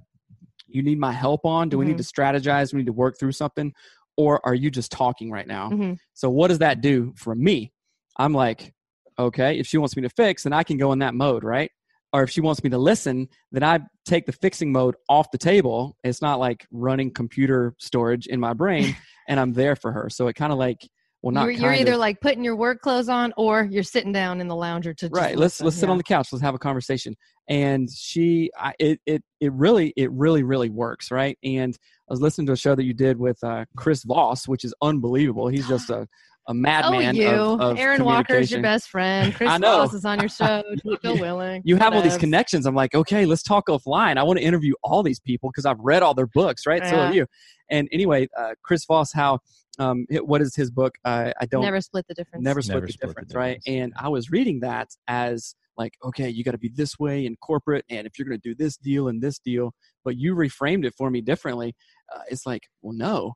[0.66, 1.68] you need my help on?
[1.68, 2.72] Do we need to strategize?
[2.72, 3.74] We need to work through something?
[4.16, 5.70] Or are you just talking right now?
[5.70, 5.98] Mhm.
[6.14, 7.72] So what does that do for me?
[8.16, 8.72] I'm like,
[9.18, 11.70] okay, if she wants me to fix, then I can go in that mode, right?
[12.12, 15.38] Or if she wants me to listen, then I take the fixing mode off the
[15.38, 15.96] table.
[16.04, 18.96] It's not like running computer storage in my brain
[19.28, 20.08] and I'm there for her.
[20.10, 20.88] So it kind of like,
[21.22, 24.12] well, not You're, you're either of- like putting your work clothes on or you're sitting
[24.12, 25.64] down in the lounger to right let's listen.
[25.64, 25.92] let's sit Yeah.
[25.92, 27.16] on the couch let's have a conversation
[27.48, 31.74] and she I, it, it it really it really really works right and
[32.10, 34.74] i was listening to a show that you did with uh, chris voss which is
[34.82, 36.06] unbelievable he's just a,
[36.46, 37.16] a madman.
[37.16, 37.28] Oh, you.
[37.28, 39.34] of, of Aaron Walker is your best friend.
[39.36, 39.78] Chris I know.
[39.78, 40.62] Voss is on your show.
[41.02, 41.62] Phil Willing.
[41.64, 44.74] you have all these connections i'm like okay let's talk offline i want to interview
[44.82, 47.04] all these people because i've read all their books right so Yeah.
[47.06, 47.26] have you
[47.70, 49.38] and anyway uh, chris voss how
[49.78, 52.44] um, hi- what is his book uh, i don't Never split the difference.
[52.44, 53.60] never split Never the split the difference, right?
[53.66, 57.34] And I was reading that as like, okay, you got to be this way in
[57.36, 59.72] corporate, and if you're going to do this deal and this deal,
[60.04, 61.74] but you reframed it for me differently.
[62.14, 63.32] Uh, it's like, well, no,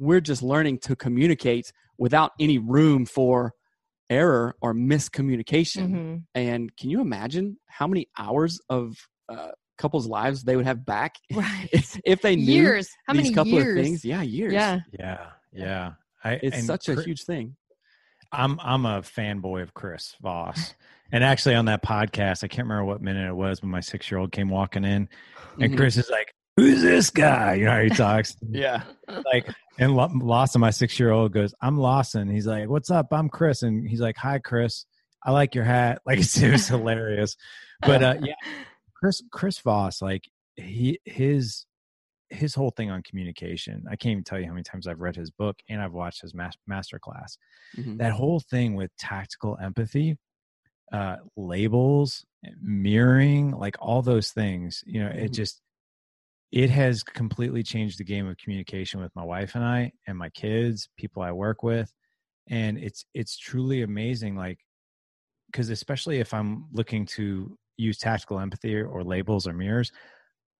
[0.00, 3.52] we're just learning to communicate without any room for
[4.08, 5.88] error or miscommunication.
[5.90, 6.22] Mhm.
[6.34, 8.96] And can you imagine how many hours of
[9.28, 11.68] uh, couples' lives they would have back Right.
[11.72, 12.88] if, if they knew years.
[13.06, 13.78] How these many couple years?
[13.78, 14.04] of things?
[14.04, 14.52] Yeah, years.
[14.52, 14.80] Yeah.
[14.98, 15.90] Yeah, yeah.
[16.24, 17.56] I, it's such a Chris- huge thing.
[18.32, 20.74] I'm I'm a fanboy of Chris Voss,
[21.10, 24.08] and actually on that podcast, I can't remember what minute it was when my six
[24.10, 25.08] year old came walking in,
[25.60, 25.76] and Mhm.
[25.76, 28.82] Chris is like, "Who's this guy?" You know how he talks, Yeah.
[29.24, 29.48] like,
[29.78, 33.06] and Lawson, my six year old, goes, "I'm Lawson." He's like, "What's up?
[33.12, 34.84] I'm Chris," and he's like, "Hi, Chris.
[35.24, 37.36] I like your hat." Like it's, it was hilarious,
[37.82, 38.34] but uh, yeah,
[38.94, 41.64] Chris Chris Voss, like he his
[42.28, 43.84] his whole thing on communication.
[43.90, 46.20] I can't even tell you how many times I've read his book and I've watched
[46.22, 47.36] his mas- master class.
[47.76, 47.98] Mhm.
[47.98, 50.16] That whole thing with tactical empathy,
[50.92, 52.24] uh, labels,
[52.62, 55.34] mirroring, like all those things, you know, it Mhm.
[55.34, 55.60] just
[56.52, 60.30] it has completely changed the game of communication with my wife and I and my
[60.30, 61.92] kids, people I work with,
[62.48, 64.36] and it's it's truly amazing.
[64.36, 64.58] Like,
[65.46, 69.92] because especially if I'm looking to use tactical empathy or labels or mirrors,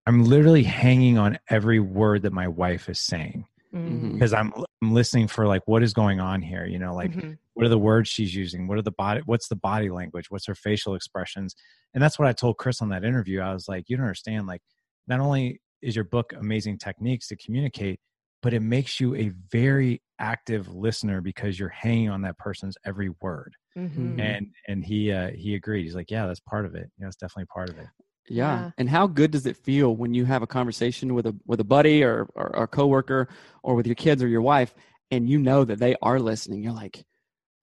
[0.07, 4.13] I'm literally hanging on every word that my wife is saying Mhm.
[4.13, 6.67] because I'm I'm listening for like what is going on here.
[6.67, 7.39] You know, like Mhm.
[7.55, 8.67] what are the words she's using?
[8.69, 9.23] What are the body?
[9.27, 10.31] What's the body language?
[10.31, 11.55] What's her facial expressions?
[11.95, 13.41] And that's what I told Chris on that interview.
[13.41, 14.47] I was like, you don't understand.
[14.47, 14.63] Like,
[15.09, 18.01] not only is your book amazing techniques to communicate,
[18.43, 23.11] but it makes you a very active listener because you're hanging on that person's every
[23.21, 23.55] word.
[23.77, 24.21] Mhm.
[24.21, 25.85] And and he uh, he agreed.
[25.85, 26.91] He's like, yeah, that's part of it.
[26.97, 27.87] You know, it's definitely part of it.
[28.29, 28.61] Yeah.
[28.63, 28.71] Yeah.
[28.79, 31.65] And how good does it feel when you have a conversation with a with a
[31.65, 33.29] buddy or, or or a coworker
[33.63, 34.75] or with your kids or your wife
[35.11, 36.63] and you know that they are listening?
[36.63, 37.05] You're like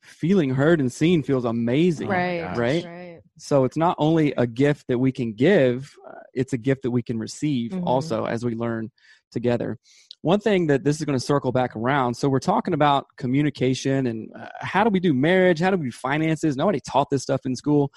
[0.01, 2.07] feeling heard and seen feels amazing.
[2.07, 2.41] Oh right.
[2.41, 2.57] gosh.
[2.57, 2.86] Right?
[2.86, 3.20] Right.
[3.38, 6.91] So it's not only a gift that we can give, uh, it's a gift that
[6.91, 7.83] we can receive Mhm.
[7.85, 8.89] also as we learn
[9.31, 9.77] together.
[10.21, 12.15] One thing that this is going to circle back around.
[12.15, 15.59] So we're talking about communication and uh, how do we do marriage?
[15.59, 16.55] How do we do finances?
[16.55, 17.91] Nobody taught this stuff in school.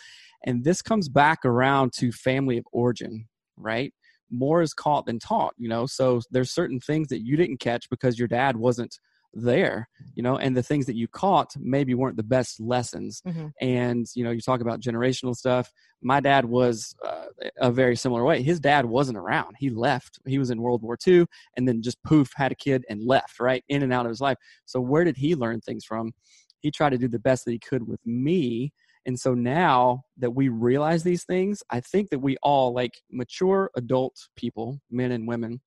[0.47, 3.27] And this comes back around to family of origin,
[3.57, 3.93] right?
[4.31, 5.87] More is caught than taught, you know.
[5.87, 8.99] So there's certain things that you didn't catch because your dad wasn't
[9.33, 13.23] there, you know, and the things that you caught maybe weren't the best lessons.
[13.27, 13.53] Mhm.
[13.61, 15.73] And, you know, you talk about generational stuff.
[16.03, 17.27] My dad was uh,
[17.59, 18.43] a very similar way.
[18.43, 19.57] His dad wasn't around.
[19.59, 20.19] He left.
[20.27, 21.27] He was in World War II
[21.57, 23.63] and then just poof, had a kid and left, right?
[23.69, 24.37] In and out of his life.
[24.65, 26.13] So where did he learn things from?
[26.61, 28.73] He tried to do the best that he could with me.
[29.07, 33.71] And so now that we realize these things, I think that we all, like mature
[33.77, 35.61] adult people, men and women,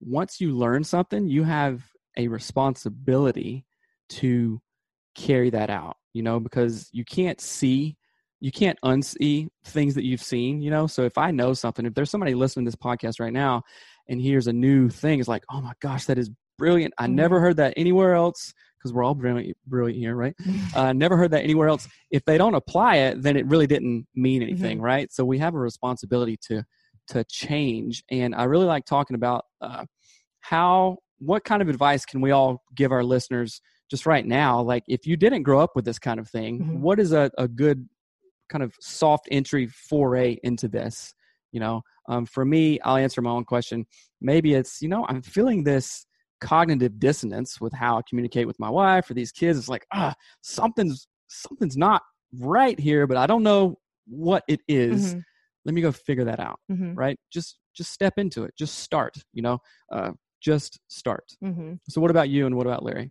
[0.00, 1.82] once you learn something, you have
[2.16, 3.64] a responsibility
[4.10, 4.60] to
[5.14, 7.96] carry that out, you know, because you can't see,
[8.40, 10.86] you can't unsee things that you've seen, you know.
[10.86, 13.62] So if I know something, if there's somebody listening to this podcast right now
[14.08, 16.94] and hears a new thing, it's like, oh my gosh, that is brilliant.
[16.98, 17.14] I Mhm.
[17.14, 20.34] never heard that anywhere else because we're all brilliant, brilliant here, right?
[20.74, 21.88] Uh, never heard that anywhere else.
[22.10, 24.84] If they don't apply it, then it really didn't mean anything, Mm-hmm.
[24.84, 25.12] right?
[25.12, 26.64] So we have a responsibility to
[27.08, 28.02] to change.
[28.10, 29.84] And I really like talking about uh,
[30.40, 33.60] how what kind of advice can we all give our listeners
[33.90, 34.60] just right now?
[34.60, 36.80] Like, if you didn't grow up with this kind of thing, Mhm.
[36.80, 37.88] what is a, a good
[38.48, 41.14] kind of soft entry foray into this?
[41.52, 43.86] You know, um, for me, I'll answer my own question.
[44.20, 46.04] Maybe it's, you know, I'm feeling this
[46.40, 49.58] cognitive dissonance with how I communicate with my wife or these kids.
[49.58, 52.02] It's like, ah, something's something's not
[52.38, 55.14] right here, but I don't know what it is.
[55.14, 55.22] Mhm.
[55.64, 56.60] Let me go figure that out.
[56.70, 56.96] Mhm.
[56.96, 57.18] Right?
[57.32, 58.54] Just just step into it.
[58.58, 59.16] Just start.
[59.32, 59.58] You know,
[59.90, 60.12] uh,
[60.44, 61.32] just start.
[61.42, 61.78] Mhm.
[61.88, 63.10] So, what about you, and what about Larry?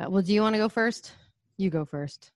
[0.00, 1.12] Uh, Well, do you want to go first?
[1.58, 2.32] You go first.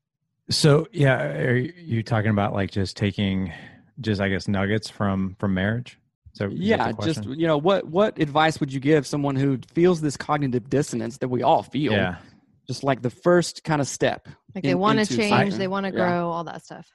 [0.51, 3.53] So yeah, are you talking about like just taking
[4.01, 5.97] just I guess nuggets from from marriage?
[6.33, 9.37] So is that the Yeah, just you know, what what advice would you give someone
[9.37, 11.93] who feels this cognitive dissonance that we all feel?
[11.93, 12.17] yeah.
[12.67, 14.29] Just like the first kind of step.
[14.55, 15.59] Like they in- want to change, something.
[15.59, 15.99] they want to Yeah.
[16.09, 16.89] grow, all that stuff.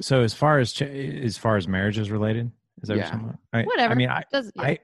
[0.00, 2.50] So as far as ch- as far as marriage is related,
[2.82, 3.02] is that Yeah.
[3.04, 3.38] what you're talking about?
[3.52, 3.92] I, Whatever.
[3.92, 4.62] I mean, I Does yeah.
[4.62, 4.78] I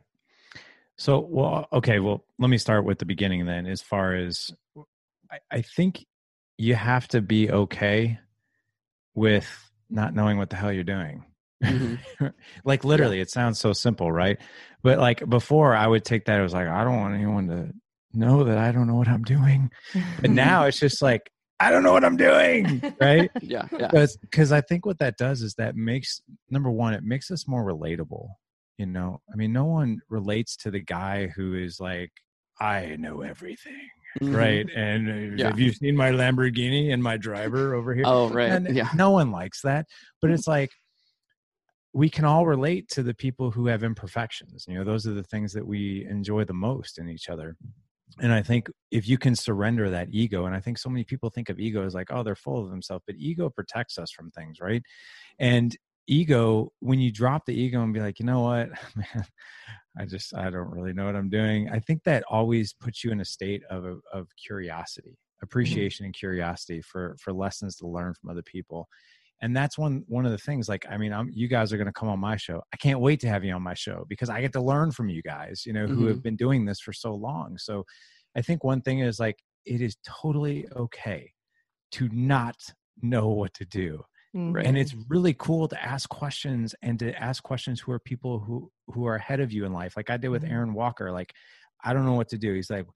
[0.96, 4.50] so well okay well let me start with the beginning then as far as
[5.30, 6.04] I, I think
[6.58, 8.18] you have to be okay
[9.14, 9.46] with
[9.90, 11.24] not knowing what the hell you're doing
[11.62, 11.98] Mhm.
[12.64, 14.38] like literally it sounds so simple right
[14.82, 17.72] but like before i would take that It was like i don't want anyone to
[18.12, 19.70] know that i don't know what i'm doing
[20.20, 21.30] but now it's just like
[21.60, 23.88] i don't know what i'm doing right Yeah, yeah.
[24.20, 26.20] because I think what that does is that makes
[26.50, 28.28] number one, it makes us more relatable.
[28.78, 32.10] You know, I mean, no one relates to the guy who is like,
[32.60, 33.88] I know everything,
[34.20, 34.34] Mhm.
[34.34, 34.66] right?
[34.74, 35.46] And uh, Yeah.
[35.48, 38.04] have you seen my Lamborghini and my driver over here?
[38.06, 38.50] Oh, right.
[38.52, 38.88] And Yeah.
[38.94, 39.86] no one likes that,
[40.20, 40.70] but it's like
[41.92, 44.64] we can all relate to the people who have imperfections.
[44.66, 47.56] You know, those are the things that we enjoy the most in each other.
[48.20, 51.30] And I think if you can surrender that ego, and I think so many people
[51.30, 54.30] think of ego as like, oh, they're full of themselves, but ego protects us from
[54.32, 54.82] things, right?
[55.38, 55.76] And
[56.06, 59.26] ego, when you drop the ego and be like, you know what, man,
[59.98, 61.68] I just I don't really know what I'm doing.
[61.70, 65.44] I think that always puts you in a state of of curiosity, mm-hmm.
[65.44, 68.88] appreciation, and curiosity for for lessons to learn from other people.
[69.40, 70.68] And that's one one of the things.
[70.68, 72.62] Like, I mean, I'm, you guys are going to come on my show.
[72.72, 75.08] I can't wait to have you on my show because I get to learn from
[75.08, 75.64] you guys.
[75.66, 76.08] You know, who mm-hmm.
[76.08, 77.58] have been doing this for so long.
[77.58, 77.84] So,
[78.36, 81.32] I think one thing is like it is totally okay
[81.92, 82.56] to not
[83.02, 84.02] know what to do
[84.34, 84.66] Mhm.
[84.66, 88.70] and it's really cool to ask questions and to ask questions who are people who
[88.88, 90.50] who are ahead of you in life like i did with Mhm.
[90.52, 91.32] aaron walker like
[91.84, 92.86] i don't know what to do he's like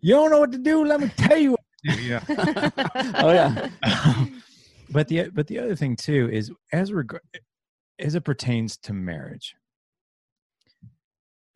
[0.00, 2.20] you don't know what to do let me tell you what to do yeah
[3.24, 3.68] Oh, yeah.
[4.90, 7.18] but the but the other thing too is as reg-
[7.98, 9.56] as it pertains to marriage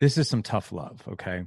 [0.01, 1.45] this is some tough love okay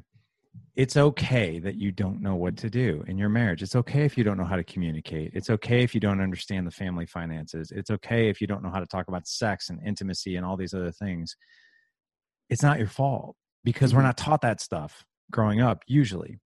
[0.74, 3.62] it's okay that you don't know what to do in your marriage.
[3.62, 5.32] It's okay if you don't know how to communicate.
[5.34, 7.70] It's okay if you don't understand the family finances.
[7.70, 10.56] It's okay if you don't know how to talk about sex and intimacy and all
[10.56, 11.36] these other things.
[12.48, 14.04] It's not your fault because we're Mhm.
[14.04, 16.40] not taught that stuff growing up usually.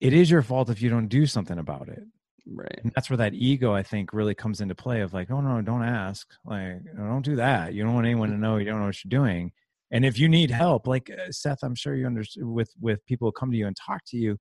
[0.00, 2.02] It is your fault if you don't do something about it.
[2.46, 2.78] Right.
[2.82, 5.62] and that's where that ego i think really comes into play of like oh no
[5.62, 6.28] don't ask.
[6.44, 7.72] Like don't do that.
[7.72, 8.58] You don't want anyone to know.
[8.58, 9.52] You don't know what you're doing
[9.94, 13.28] and if you need help like uh, seth i'm sure you understand with with people
[13.28, 14.36] who come to you and talk to you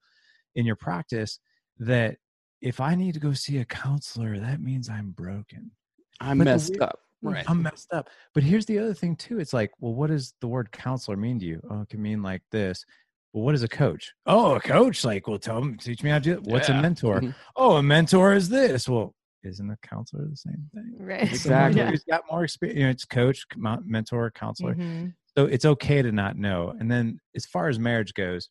[0.56, 1.39] in your practice
[1.80, 2.18] that
[2.62, 5.72] if i need to go see a counselor that means i'm broken
[6.20, 6.99] I But messed weird- up.
[7.22, 7.45] Right.
[7.49, 10.47] i'm messed up but here's the other thing too it's like well what does the
[10.47, 12.84] word counselor mean to you oh it can mean like this
[13.32, 16.18] well what is a coach oh a coach like well tell them teach me how
[16.20, 16.80] to do it what's Yeah.
[16.80, 17.34] a mentor Mhm.
[17.56, 18.89] oh, a mentor is this.
[18.89, 20.93] Well, isn't a counselor the same thing?
[20.99, 21.24] right.
[21.24, 21.74] Exactly.
[21.80, 22.78] Someone who's got more experience.
[22.78, 24.76] You know, it's coach, mentor, counselor.
[24.76, 25.14] Mhm.
[25.38, 26.73] So it's okay to not know.
[26.79, 28.49] And then as far as marriage goes,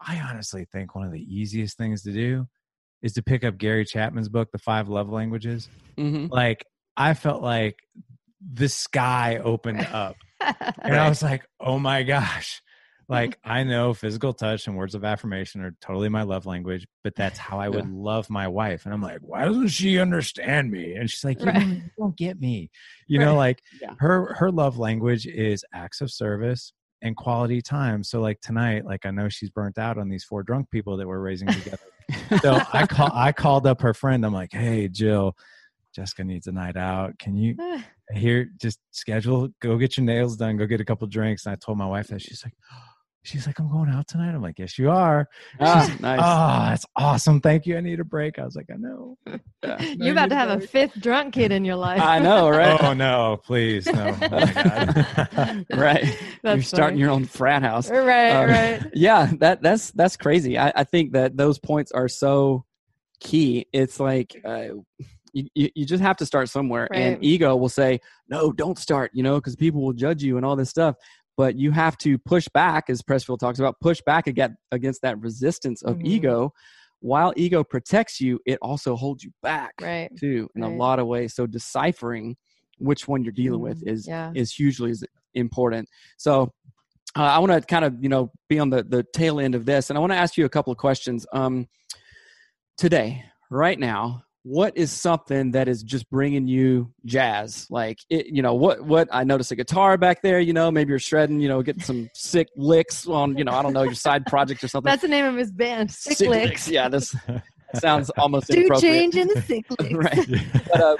[0.00, 2.46] I honestly think one of the easiest things to do
[3.02, 5.68] is to pick up Gary Chapman's book, The Five Love Languages.
[5.96, 6.30] Mhm.
[6.30, 6.64] Like
[6.96, 7.76] I felt like
[8.40, 12.60] the sky opened up and I was like, oh my gosh.
[13.08, 17.14] Like I know physical touch and words of affirmation are totally my love language, but
[17.14, 18.84] that's how I would love my wife.
[18.84, 20.94] And I'm like, why doesn't she understand me?
[20.94, 21.54] And she's like, you, Right.
[21.60, 22.70] don't, don't get me.
[23.06, 23.94] You know, like Yeah.
[23.98, 28.02] her her love language is acts of service and quality time.
[28.02, 31.06] So like tonight, like I know she's burnt out on these four drunk people that
[31.06, 31.78] we're raising together.
[32.40, 34.24] so I call I called up her friend.
[34.24, 35.36] I'm like, hey Jill,
[35.94, 37.18] Jessica needs a night out.
[37.18, 37.84] Can you ah.
[38.12, 41.56] here just schedule go get your nails done go get a couple drinks and i
[41.56, 42.54] told my wife that she's like
[43.26, 44.34] she's like, I'm going out tonight.
[44.34, 45.28] I'm like, yes, you are.
[45.60, 46.20] Ah, She's- nice.
[46.22, 47.40] Oh, that's awesome.
[47.40, 47.76] Thank you.
[47.76, 48.38] I need a break.
[48.38, 49.18] I was like, I know.
[49.64, 49.82] Yeah.
[49.98, 52.00] You're about to have a fifth drunk kid in your life.
[52.00, 52.78] I know, right?
[52.80, 54.16] Oh no, please no.
[54.20, 56.04] Oh, right.
[56.42, 57.90] That's You're starting your own frat house.
[57.90, 58.82] Right, Um, right.
[58.94, 60.56] Yeah, that that's that's crazy.
[60.56, 62.64] I, I think that those points are so
[63.18, 63.66] key.
[63.72, 64.68] It's like uh,
[65.32, 69.10] you, you you just have to start somewhere, and ego will say, "No, don't start,"
[69.14, 70.94] you know, because people will judge you and all this stuff.
[71.36, 75.18] But you have to push back, as Pressfield talks about, push back against against that
[75.20, 76.06] resistance of Mhm.
[76.06, 76.52] ego.
[77.00, 80.10] While ego protects you, it also holds you back Right.
[80.16, 81.34] too in a lot of ways.
[81.34, 82.36] So deciphering
[82.78, 84.32] which one you're dealing with Mm, is yeah.
[84.34, 84.94] is hugely
[85.34, 85.88] important.
[86.16, 86.50] So
[87.14, 89.66] uh, I want to kind of you know be on the the tail end of
[89.66, 91.26] this, and I want to ask you a couple of questions.
[91.32, 91.68] Um,
[92.76, 97.66] today, right now, what is something that is just bringing you jazz?
[97.68, 100.38] Like it, you know, what what I noticed a guitar back there.
[100.38, 101.40] You know, maybe you're shredding.
[101.40, 104.62] You know, getting some sick licks on you know I don't know your side project
[104.62, 104.88] or something.
[104.88, 105.90] That's the name of his band.
[105.90, 106.68] Sick, Sick Licks.
[106.68, 107.12] Yeah, this
[107.74, 108.94] sounds almost Do inappropriate.
[108.94, 109.92] change in the sick licks.
[109.92, 110.28] right
[110.70, 110.96] but uh,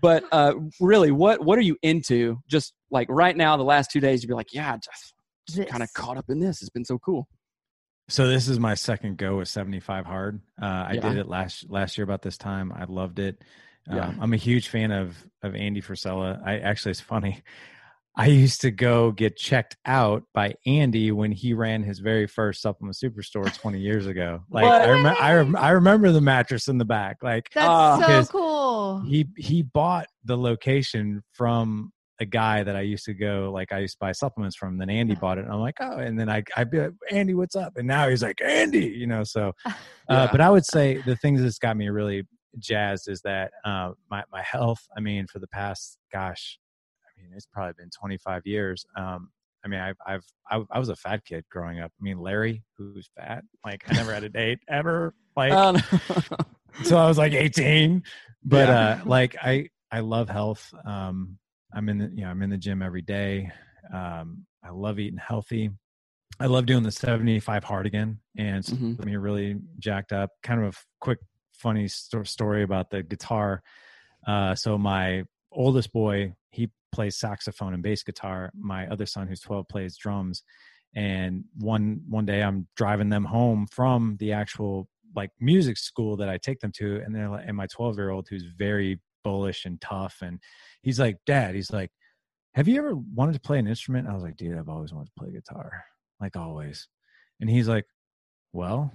[0.00, 2.38] but uh, really, what what are you into?
[2.48, 5.14] Just like right now, the last two days, you'd be like, yeah, just,
[5.54, 5.70] This.
[5.70, 6.60] kind of caught up in this.
[6.60, 7.28] It's been so cool.
[8.12, 10.40] So this is my second go with 75 hard.
[10.60, 11.08] Uh, I Yeah.
[11.08, 12.70] did it last last year about this time.
[12.70, 13.42] I loved it.
[13.88, 14.14] Um, Yeah.
[14.20, 16.38] I'm a huge fan of of Andy Frisella.
[16.44, 17.42] I actually it's funny.
[18.14, 22.60] I used to go get checked out by Andy when he ran his very first
[22.60, 24.42] supplement superstore 20 years ago.
[24.50, 27.22] Like I remember, I, rem- I remember the mattress in the back.
[27.22, 28.22] Like That's Ah.
[28.26, 29.00] so cool.
[29.08, 33.78] he he bought the location from a guy that I used to go like I
[33.80, 34.78] used to buy supplements from.
[34.78, 37.34] Then Andy bought it, and I'm like, oh, and then I I'd be like, Andy,
[37.34, 37.72] what's up?
[37.76, 39.24] And now he's like, Andy, you know.
[39.24, 39.72] So, uh,
[40.08, 40.28] Yeah.
[40.32, 42.24] but I would say the things that's got me really
[42.58, 44.80] jazzed is that uh, my my health.
[44.96, 46.58] I mean, for the past gosh,
[47.06, 48.84] I mean, it's probably been 25 years.
[48.96, 49.30] Um,
[49.64, 51.92] I mean, I've, I've, I, I was a fat kid growing up.
[51.98, 55.14] I mean, Larry, who's fat, like I never had a date ever.
[55.36, 55.76] Like, Um,
[56.78, 58.02] until I was like 18.
[58.44, 58.78] But Yeah.
[58.78, 60.72] uh like I I love health.
[60.84, 61.38] Um
[61.74, 63.50] I'm in the you know, I'm in the gym every day.
[63.92, 65.70] Um I love eating healthy.
[66.40, 69.04] I love doing the 75 hard again and it's Mhm.
[69.04, 70.30] me really jacked up.
[70.42, 71.18] Kind of a quick
[71.52, 73.62] funny sto- story about the guitar.
[74.26, 78.50] Uh so my oldest boy, he plays saxophone and bass guitar.
[78.54, 80.42] My other son who's 12 plays drums.
[80.94, 86.28] And one one day I'm driving them home from the actual like music school that
[86.30, 89.64] I take them to, and they're like, and my 12 year old who's very bullish
[89.64, 90.38] and tough, and
[90.82, 91.90] he's like, Dad, he's like,
[92.54, 94.08] Have you ever wanted to play an instrument?
[94.08, 95.84] I was like, Dude, I've always wanted to play guitar,
[96.20, 96.88] like always.
[97.40, 97.86] And he's like,
[98.52, 98.92] Well,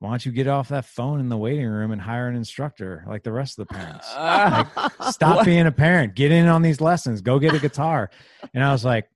[0.00, 3.04] why don't you get off that phone in the waiting room and hire an instructor
[3.06, 4.06] like the rest of the parents?
[4.10, 5.44] Ah, Stop What?
[5.46, 6.14] being a parent.
[6.14, 7.20] Get in on these lessons.
[7.20, 8.10] Go get a guitar.
[8.54, 9.08] And I was like,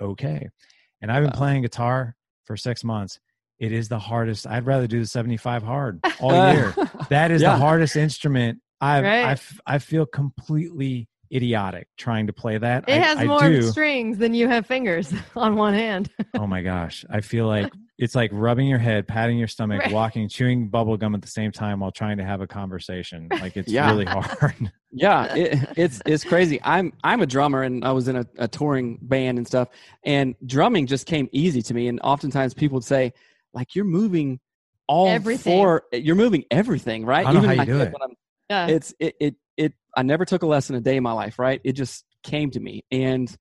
[0.00, 0.48] okay.
[1.00, 2.14] And I've been playing guitar
[2.44, 3.18] for six months.
[3.58, 4.46] It is the hardest.
[4.46, 6.74] I'd rather do the 75 hard all year.
[7.08, 7.52] That is Yeah.
[7.52, 8.58] the hardest instrument.
[8.82, 9.24] I've, Right.
[9.24, 12.84] I, f- I feel completely idiotic trying to play that.
[12.88, 13.62] It I, has I more do.
[13.62, 16.10] strings than you have fingers on one hand.
[16.34, 17.06] Oh my gosh.
[17.08, 19.92] I feel like it's like rubbing your head, patting your stomach, Right.
[19.92, 23.28] walking, chewing bubble gum at the same time while trying to have a conversation.
[23.40, 23.88] Like it's Yeah.
[23.90, 24.70] really hard.
[24.90, 28.46] yeah it, it's it's crazy i'm i'm a drummer and i was in a, a
[28.46, 29.68] touring band and stuff
[30.04, 33.10] and drumming just came easy to me and oftentimes people would say
[33.54, 34.38] like you're moving
[34.88, 35.50] all Everything.
[35.50, 37.90] four you're moving everything right I don't know how you do it.
[37.90, 38.11] when I'm-
[38.52, 38.66] Yeah.
[38.68, 41.60] it's it, it it i never took a lesson a day in my life right
[41.64, 43.34] it just came to me and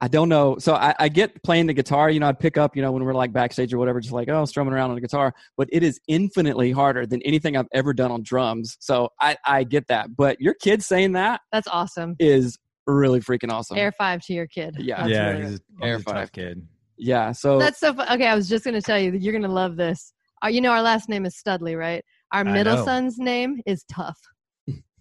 [0.00, 2.74] i don't know so I, I get playing the guitar you know i'd pick up
[2.76, 5.00] you know when we're like backstage or whatever just like oh strumming around on the
[5.00, 9.36] guitar but it is infinitely harder than anything i've ever done on drums so i
[9.44, 12.16] i get that but your kid saying that That's awesome.
[12.18, 14.76] is really freaking awesome Air five to your kid.
[14.78, 14.98] Yeah.
[14.98, 15.30] That's yeah.
[15.30, 16.32] really- He's, Air he's five.
[16.32, 16.66] kid.
[16.96, 18.06] yeah so That's so fun.
[18.12, 20.12] Okay, I was just going to tell you that you're going to love this.
[20.44, 22.04] Uh, you know, our last name is Studley, right?
[22.32, 24.18] Our middle son's name is Tough.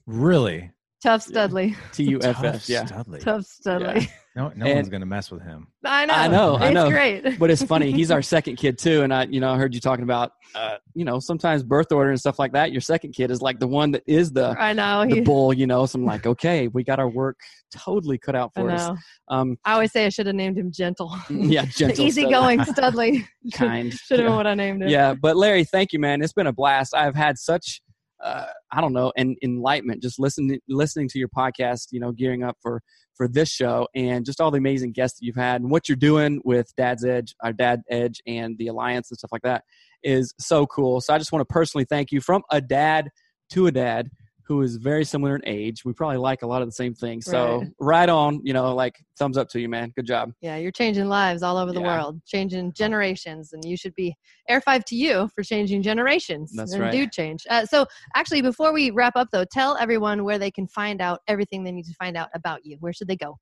[0.07, 0.71] Really?
[1.03, 1.75] Tough Studley.
[1.91, 3.19] t-u-f-f Tough yeah Studley.
[3.19, 4.09] Tough Studley.
[4.35, 5.67] No, no And- one's gonna mess with him.
[5.85, 6.13] I know.
[6.15, 6.89] I know, I know.
[6.89, 7.37] great.
[7.37, 9.79] but it's funny he's our second kid too and i you know i heard you
[9.79, 13.29] talking about uh, you know sometimes birth order and stuff like that your second kid
[13.29, 15.05] is like the one that is the I know.
[15.07, 17.37] the He, bull you know so i'm like okay we got our work
[17.75, 18.97] totally cut out I for us
[19.29, 21.15] um I always say I should have named him Gentle.
[21.29, 23.27] yeah The gentle easygoing Studley.
[23.53, 24.25] kind Should have yeah.
[24.29, 24.89] been what I named him.
[24.89, 27.81] yeah but larry thank you man it's been a blast i've had such
[28.25, 32.43] uh, i don't know an enlightenment just listening listening to your podcast you know gearing
[32.43, 32.81] up for
[33.15, 35.95] for this show and just all the amazing guests that you've had and what you're
[35.95, 39.63] doing with dad's edge our dad edge and the alliance and stuff like that
[40.03, 41.01] is so cool.
[41.01, 43.09] So i just want to personally thank you from a dad
[43.51, 44.09] to a dad
[44.47, 45.83] who is very similar in age.
[45.83, 47.25] We probably like a lot of the same things.
[47.25, 47.69] So Right.
[47.79, 49.91] right on, you know, like thumbs up to you, man.
[49.95, 50.31] Good job.
[50.41, 51.87] Yeah, you're changing lives all over the Yeah.
[51.87, 54.15] world, changing generations, and you should be
[54.47, 56.53] air five to you for changing generations.
[56.55, 56.91] That's and right.
[56.91, 57.45] Do change.
[57.49, 61.21] Uh, so, actually, before we wrap up, though, tell everyone where they can find out
[61.27, 62.77] everything they need to find out about you.
[62.79, 63.37] Where should they go?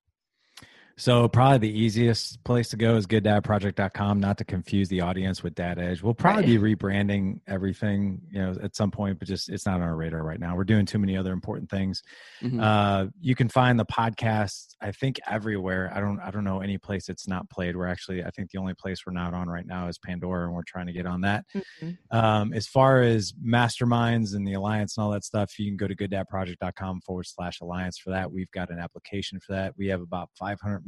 [0.95, 5.55] So probably the easiest place to go is gooddadproject.com, not to confuse the audience with
[5.55, 6.03] Dad Edge.
[6.03, 9.81] We'll probably be rebranding everything, you know, at some point, but just it's not on
[9.81, 10.55] our radar right now.
[10.55, 12.03] We're doing too many other important things.
[12.41, 12.61] Mhm.
[12.61, 15.91] Uh, you can find the podcast, I think, everywhere.
[15.93, 17.75] I don't I don't know any place it's not played.
[17.75, 20.53] We're actually I think the only place we're not on right now is Pandora, and
[20.53, 21.45] we're trying to get on that.
[21.81, 21.97] Mhm.
[22.11, 25.87] Um, as far as masterminds and the alliance and all that stuff, you can go
[25.87, 28.31] to gooddadproject.com forward slash alliance for that.
[28.31, 29.73] We've got an application for that.
[29.75, 30.29] We have about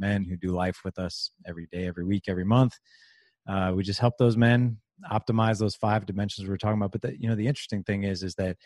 [0.00, 2.74] men who do life with us every day, every week, every month.
[3.48, 4.78] Uh, we just help those men
[5.12, 6.92] optimize those five dimensions we were talking about.
[6.92, 8.56] But the, you know, the interesting thing is, is that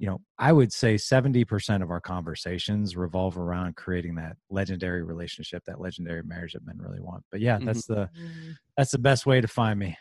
[0.00, 5.62] you know, I would say 70% of our conversations revolve around creating that legendary relationship,
[5.66, 7.22] that legendary marriage that men really want.
[7.30, 7.64] But yeah, Mhm.
[7.66, 9.96] that's the Mm, that's the best way to find me.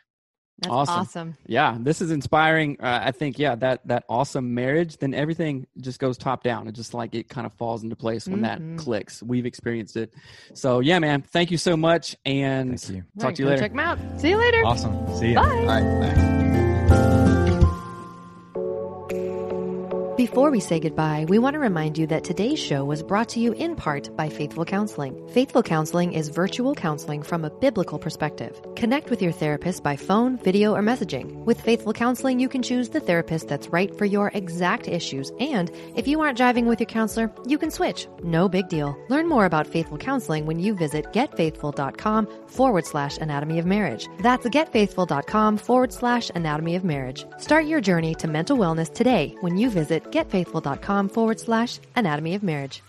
[0.59, 0.95] That's Awesome.
[0.95, 1.37] awesome.
[1.47, 2.77] Yeah, this is inspiring.
[2.79, 6.67] Uh, I think, yeah, that that awesome marriage, then everything just goes top down.
[6.67, 8.75] It just like it kind of falls into place when Mhm.
[8.77, 9.21] that clicks.
[9.23, 10.13] We've experienced it.
[10.53, 13.01] So yeah, man, thank you so much, and Thank you.
[13.19, 13.61] talk Right, to you later.
[13.61, 13.99] Check them out.
[14.17, 14.61] See you later.
[14.65, 14.95] Awesome.
[15.15, 15.35] See you.
[15.35, 15.41] Bye.
[15.41, 16.42] All right, bye.
[20.15, 23.39] Before we say goodbye, we want to remind you that today's show was brought to
[23.39, 25.27] you in part by Faithful Counseling.
[25.29, 28.61] Faithful Counseling is virtual counseling from a biblical perspective.
[28.75, 31.33] Connect with your therapist by phone, video, or messaging.
[31.45, 35.71] With Faithful Counseling, you can choose the therapist that's right for your exact issues, and
[35.95, 38.07] if you aren't jiving with your counselor, you can switch.
[38.21, 38.95] No big deal.
[39.09, 44.07] Learn more about Faithful Counseling when you visit getfaithful.com forward slash anatomy of marriage.
[44.19, 47.25] That's getfaithful.com forward slash anatomy of marriage.
[47.39, 52.41] Start your journey to mental wellness today when you visit getfaithful.com forward slash anatomy of
[52.41, 52.81] marriage.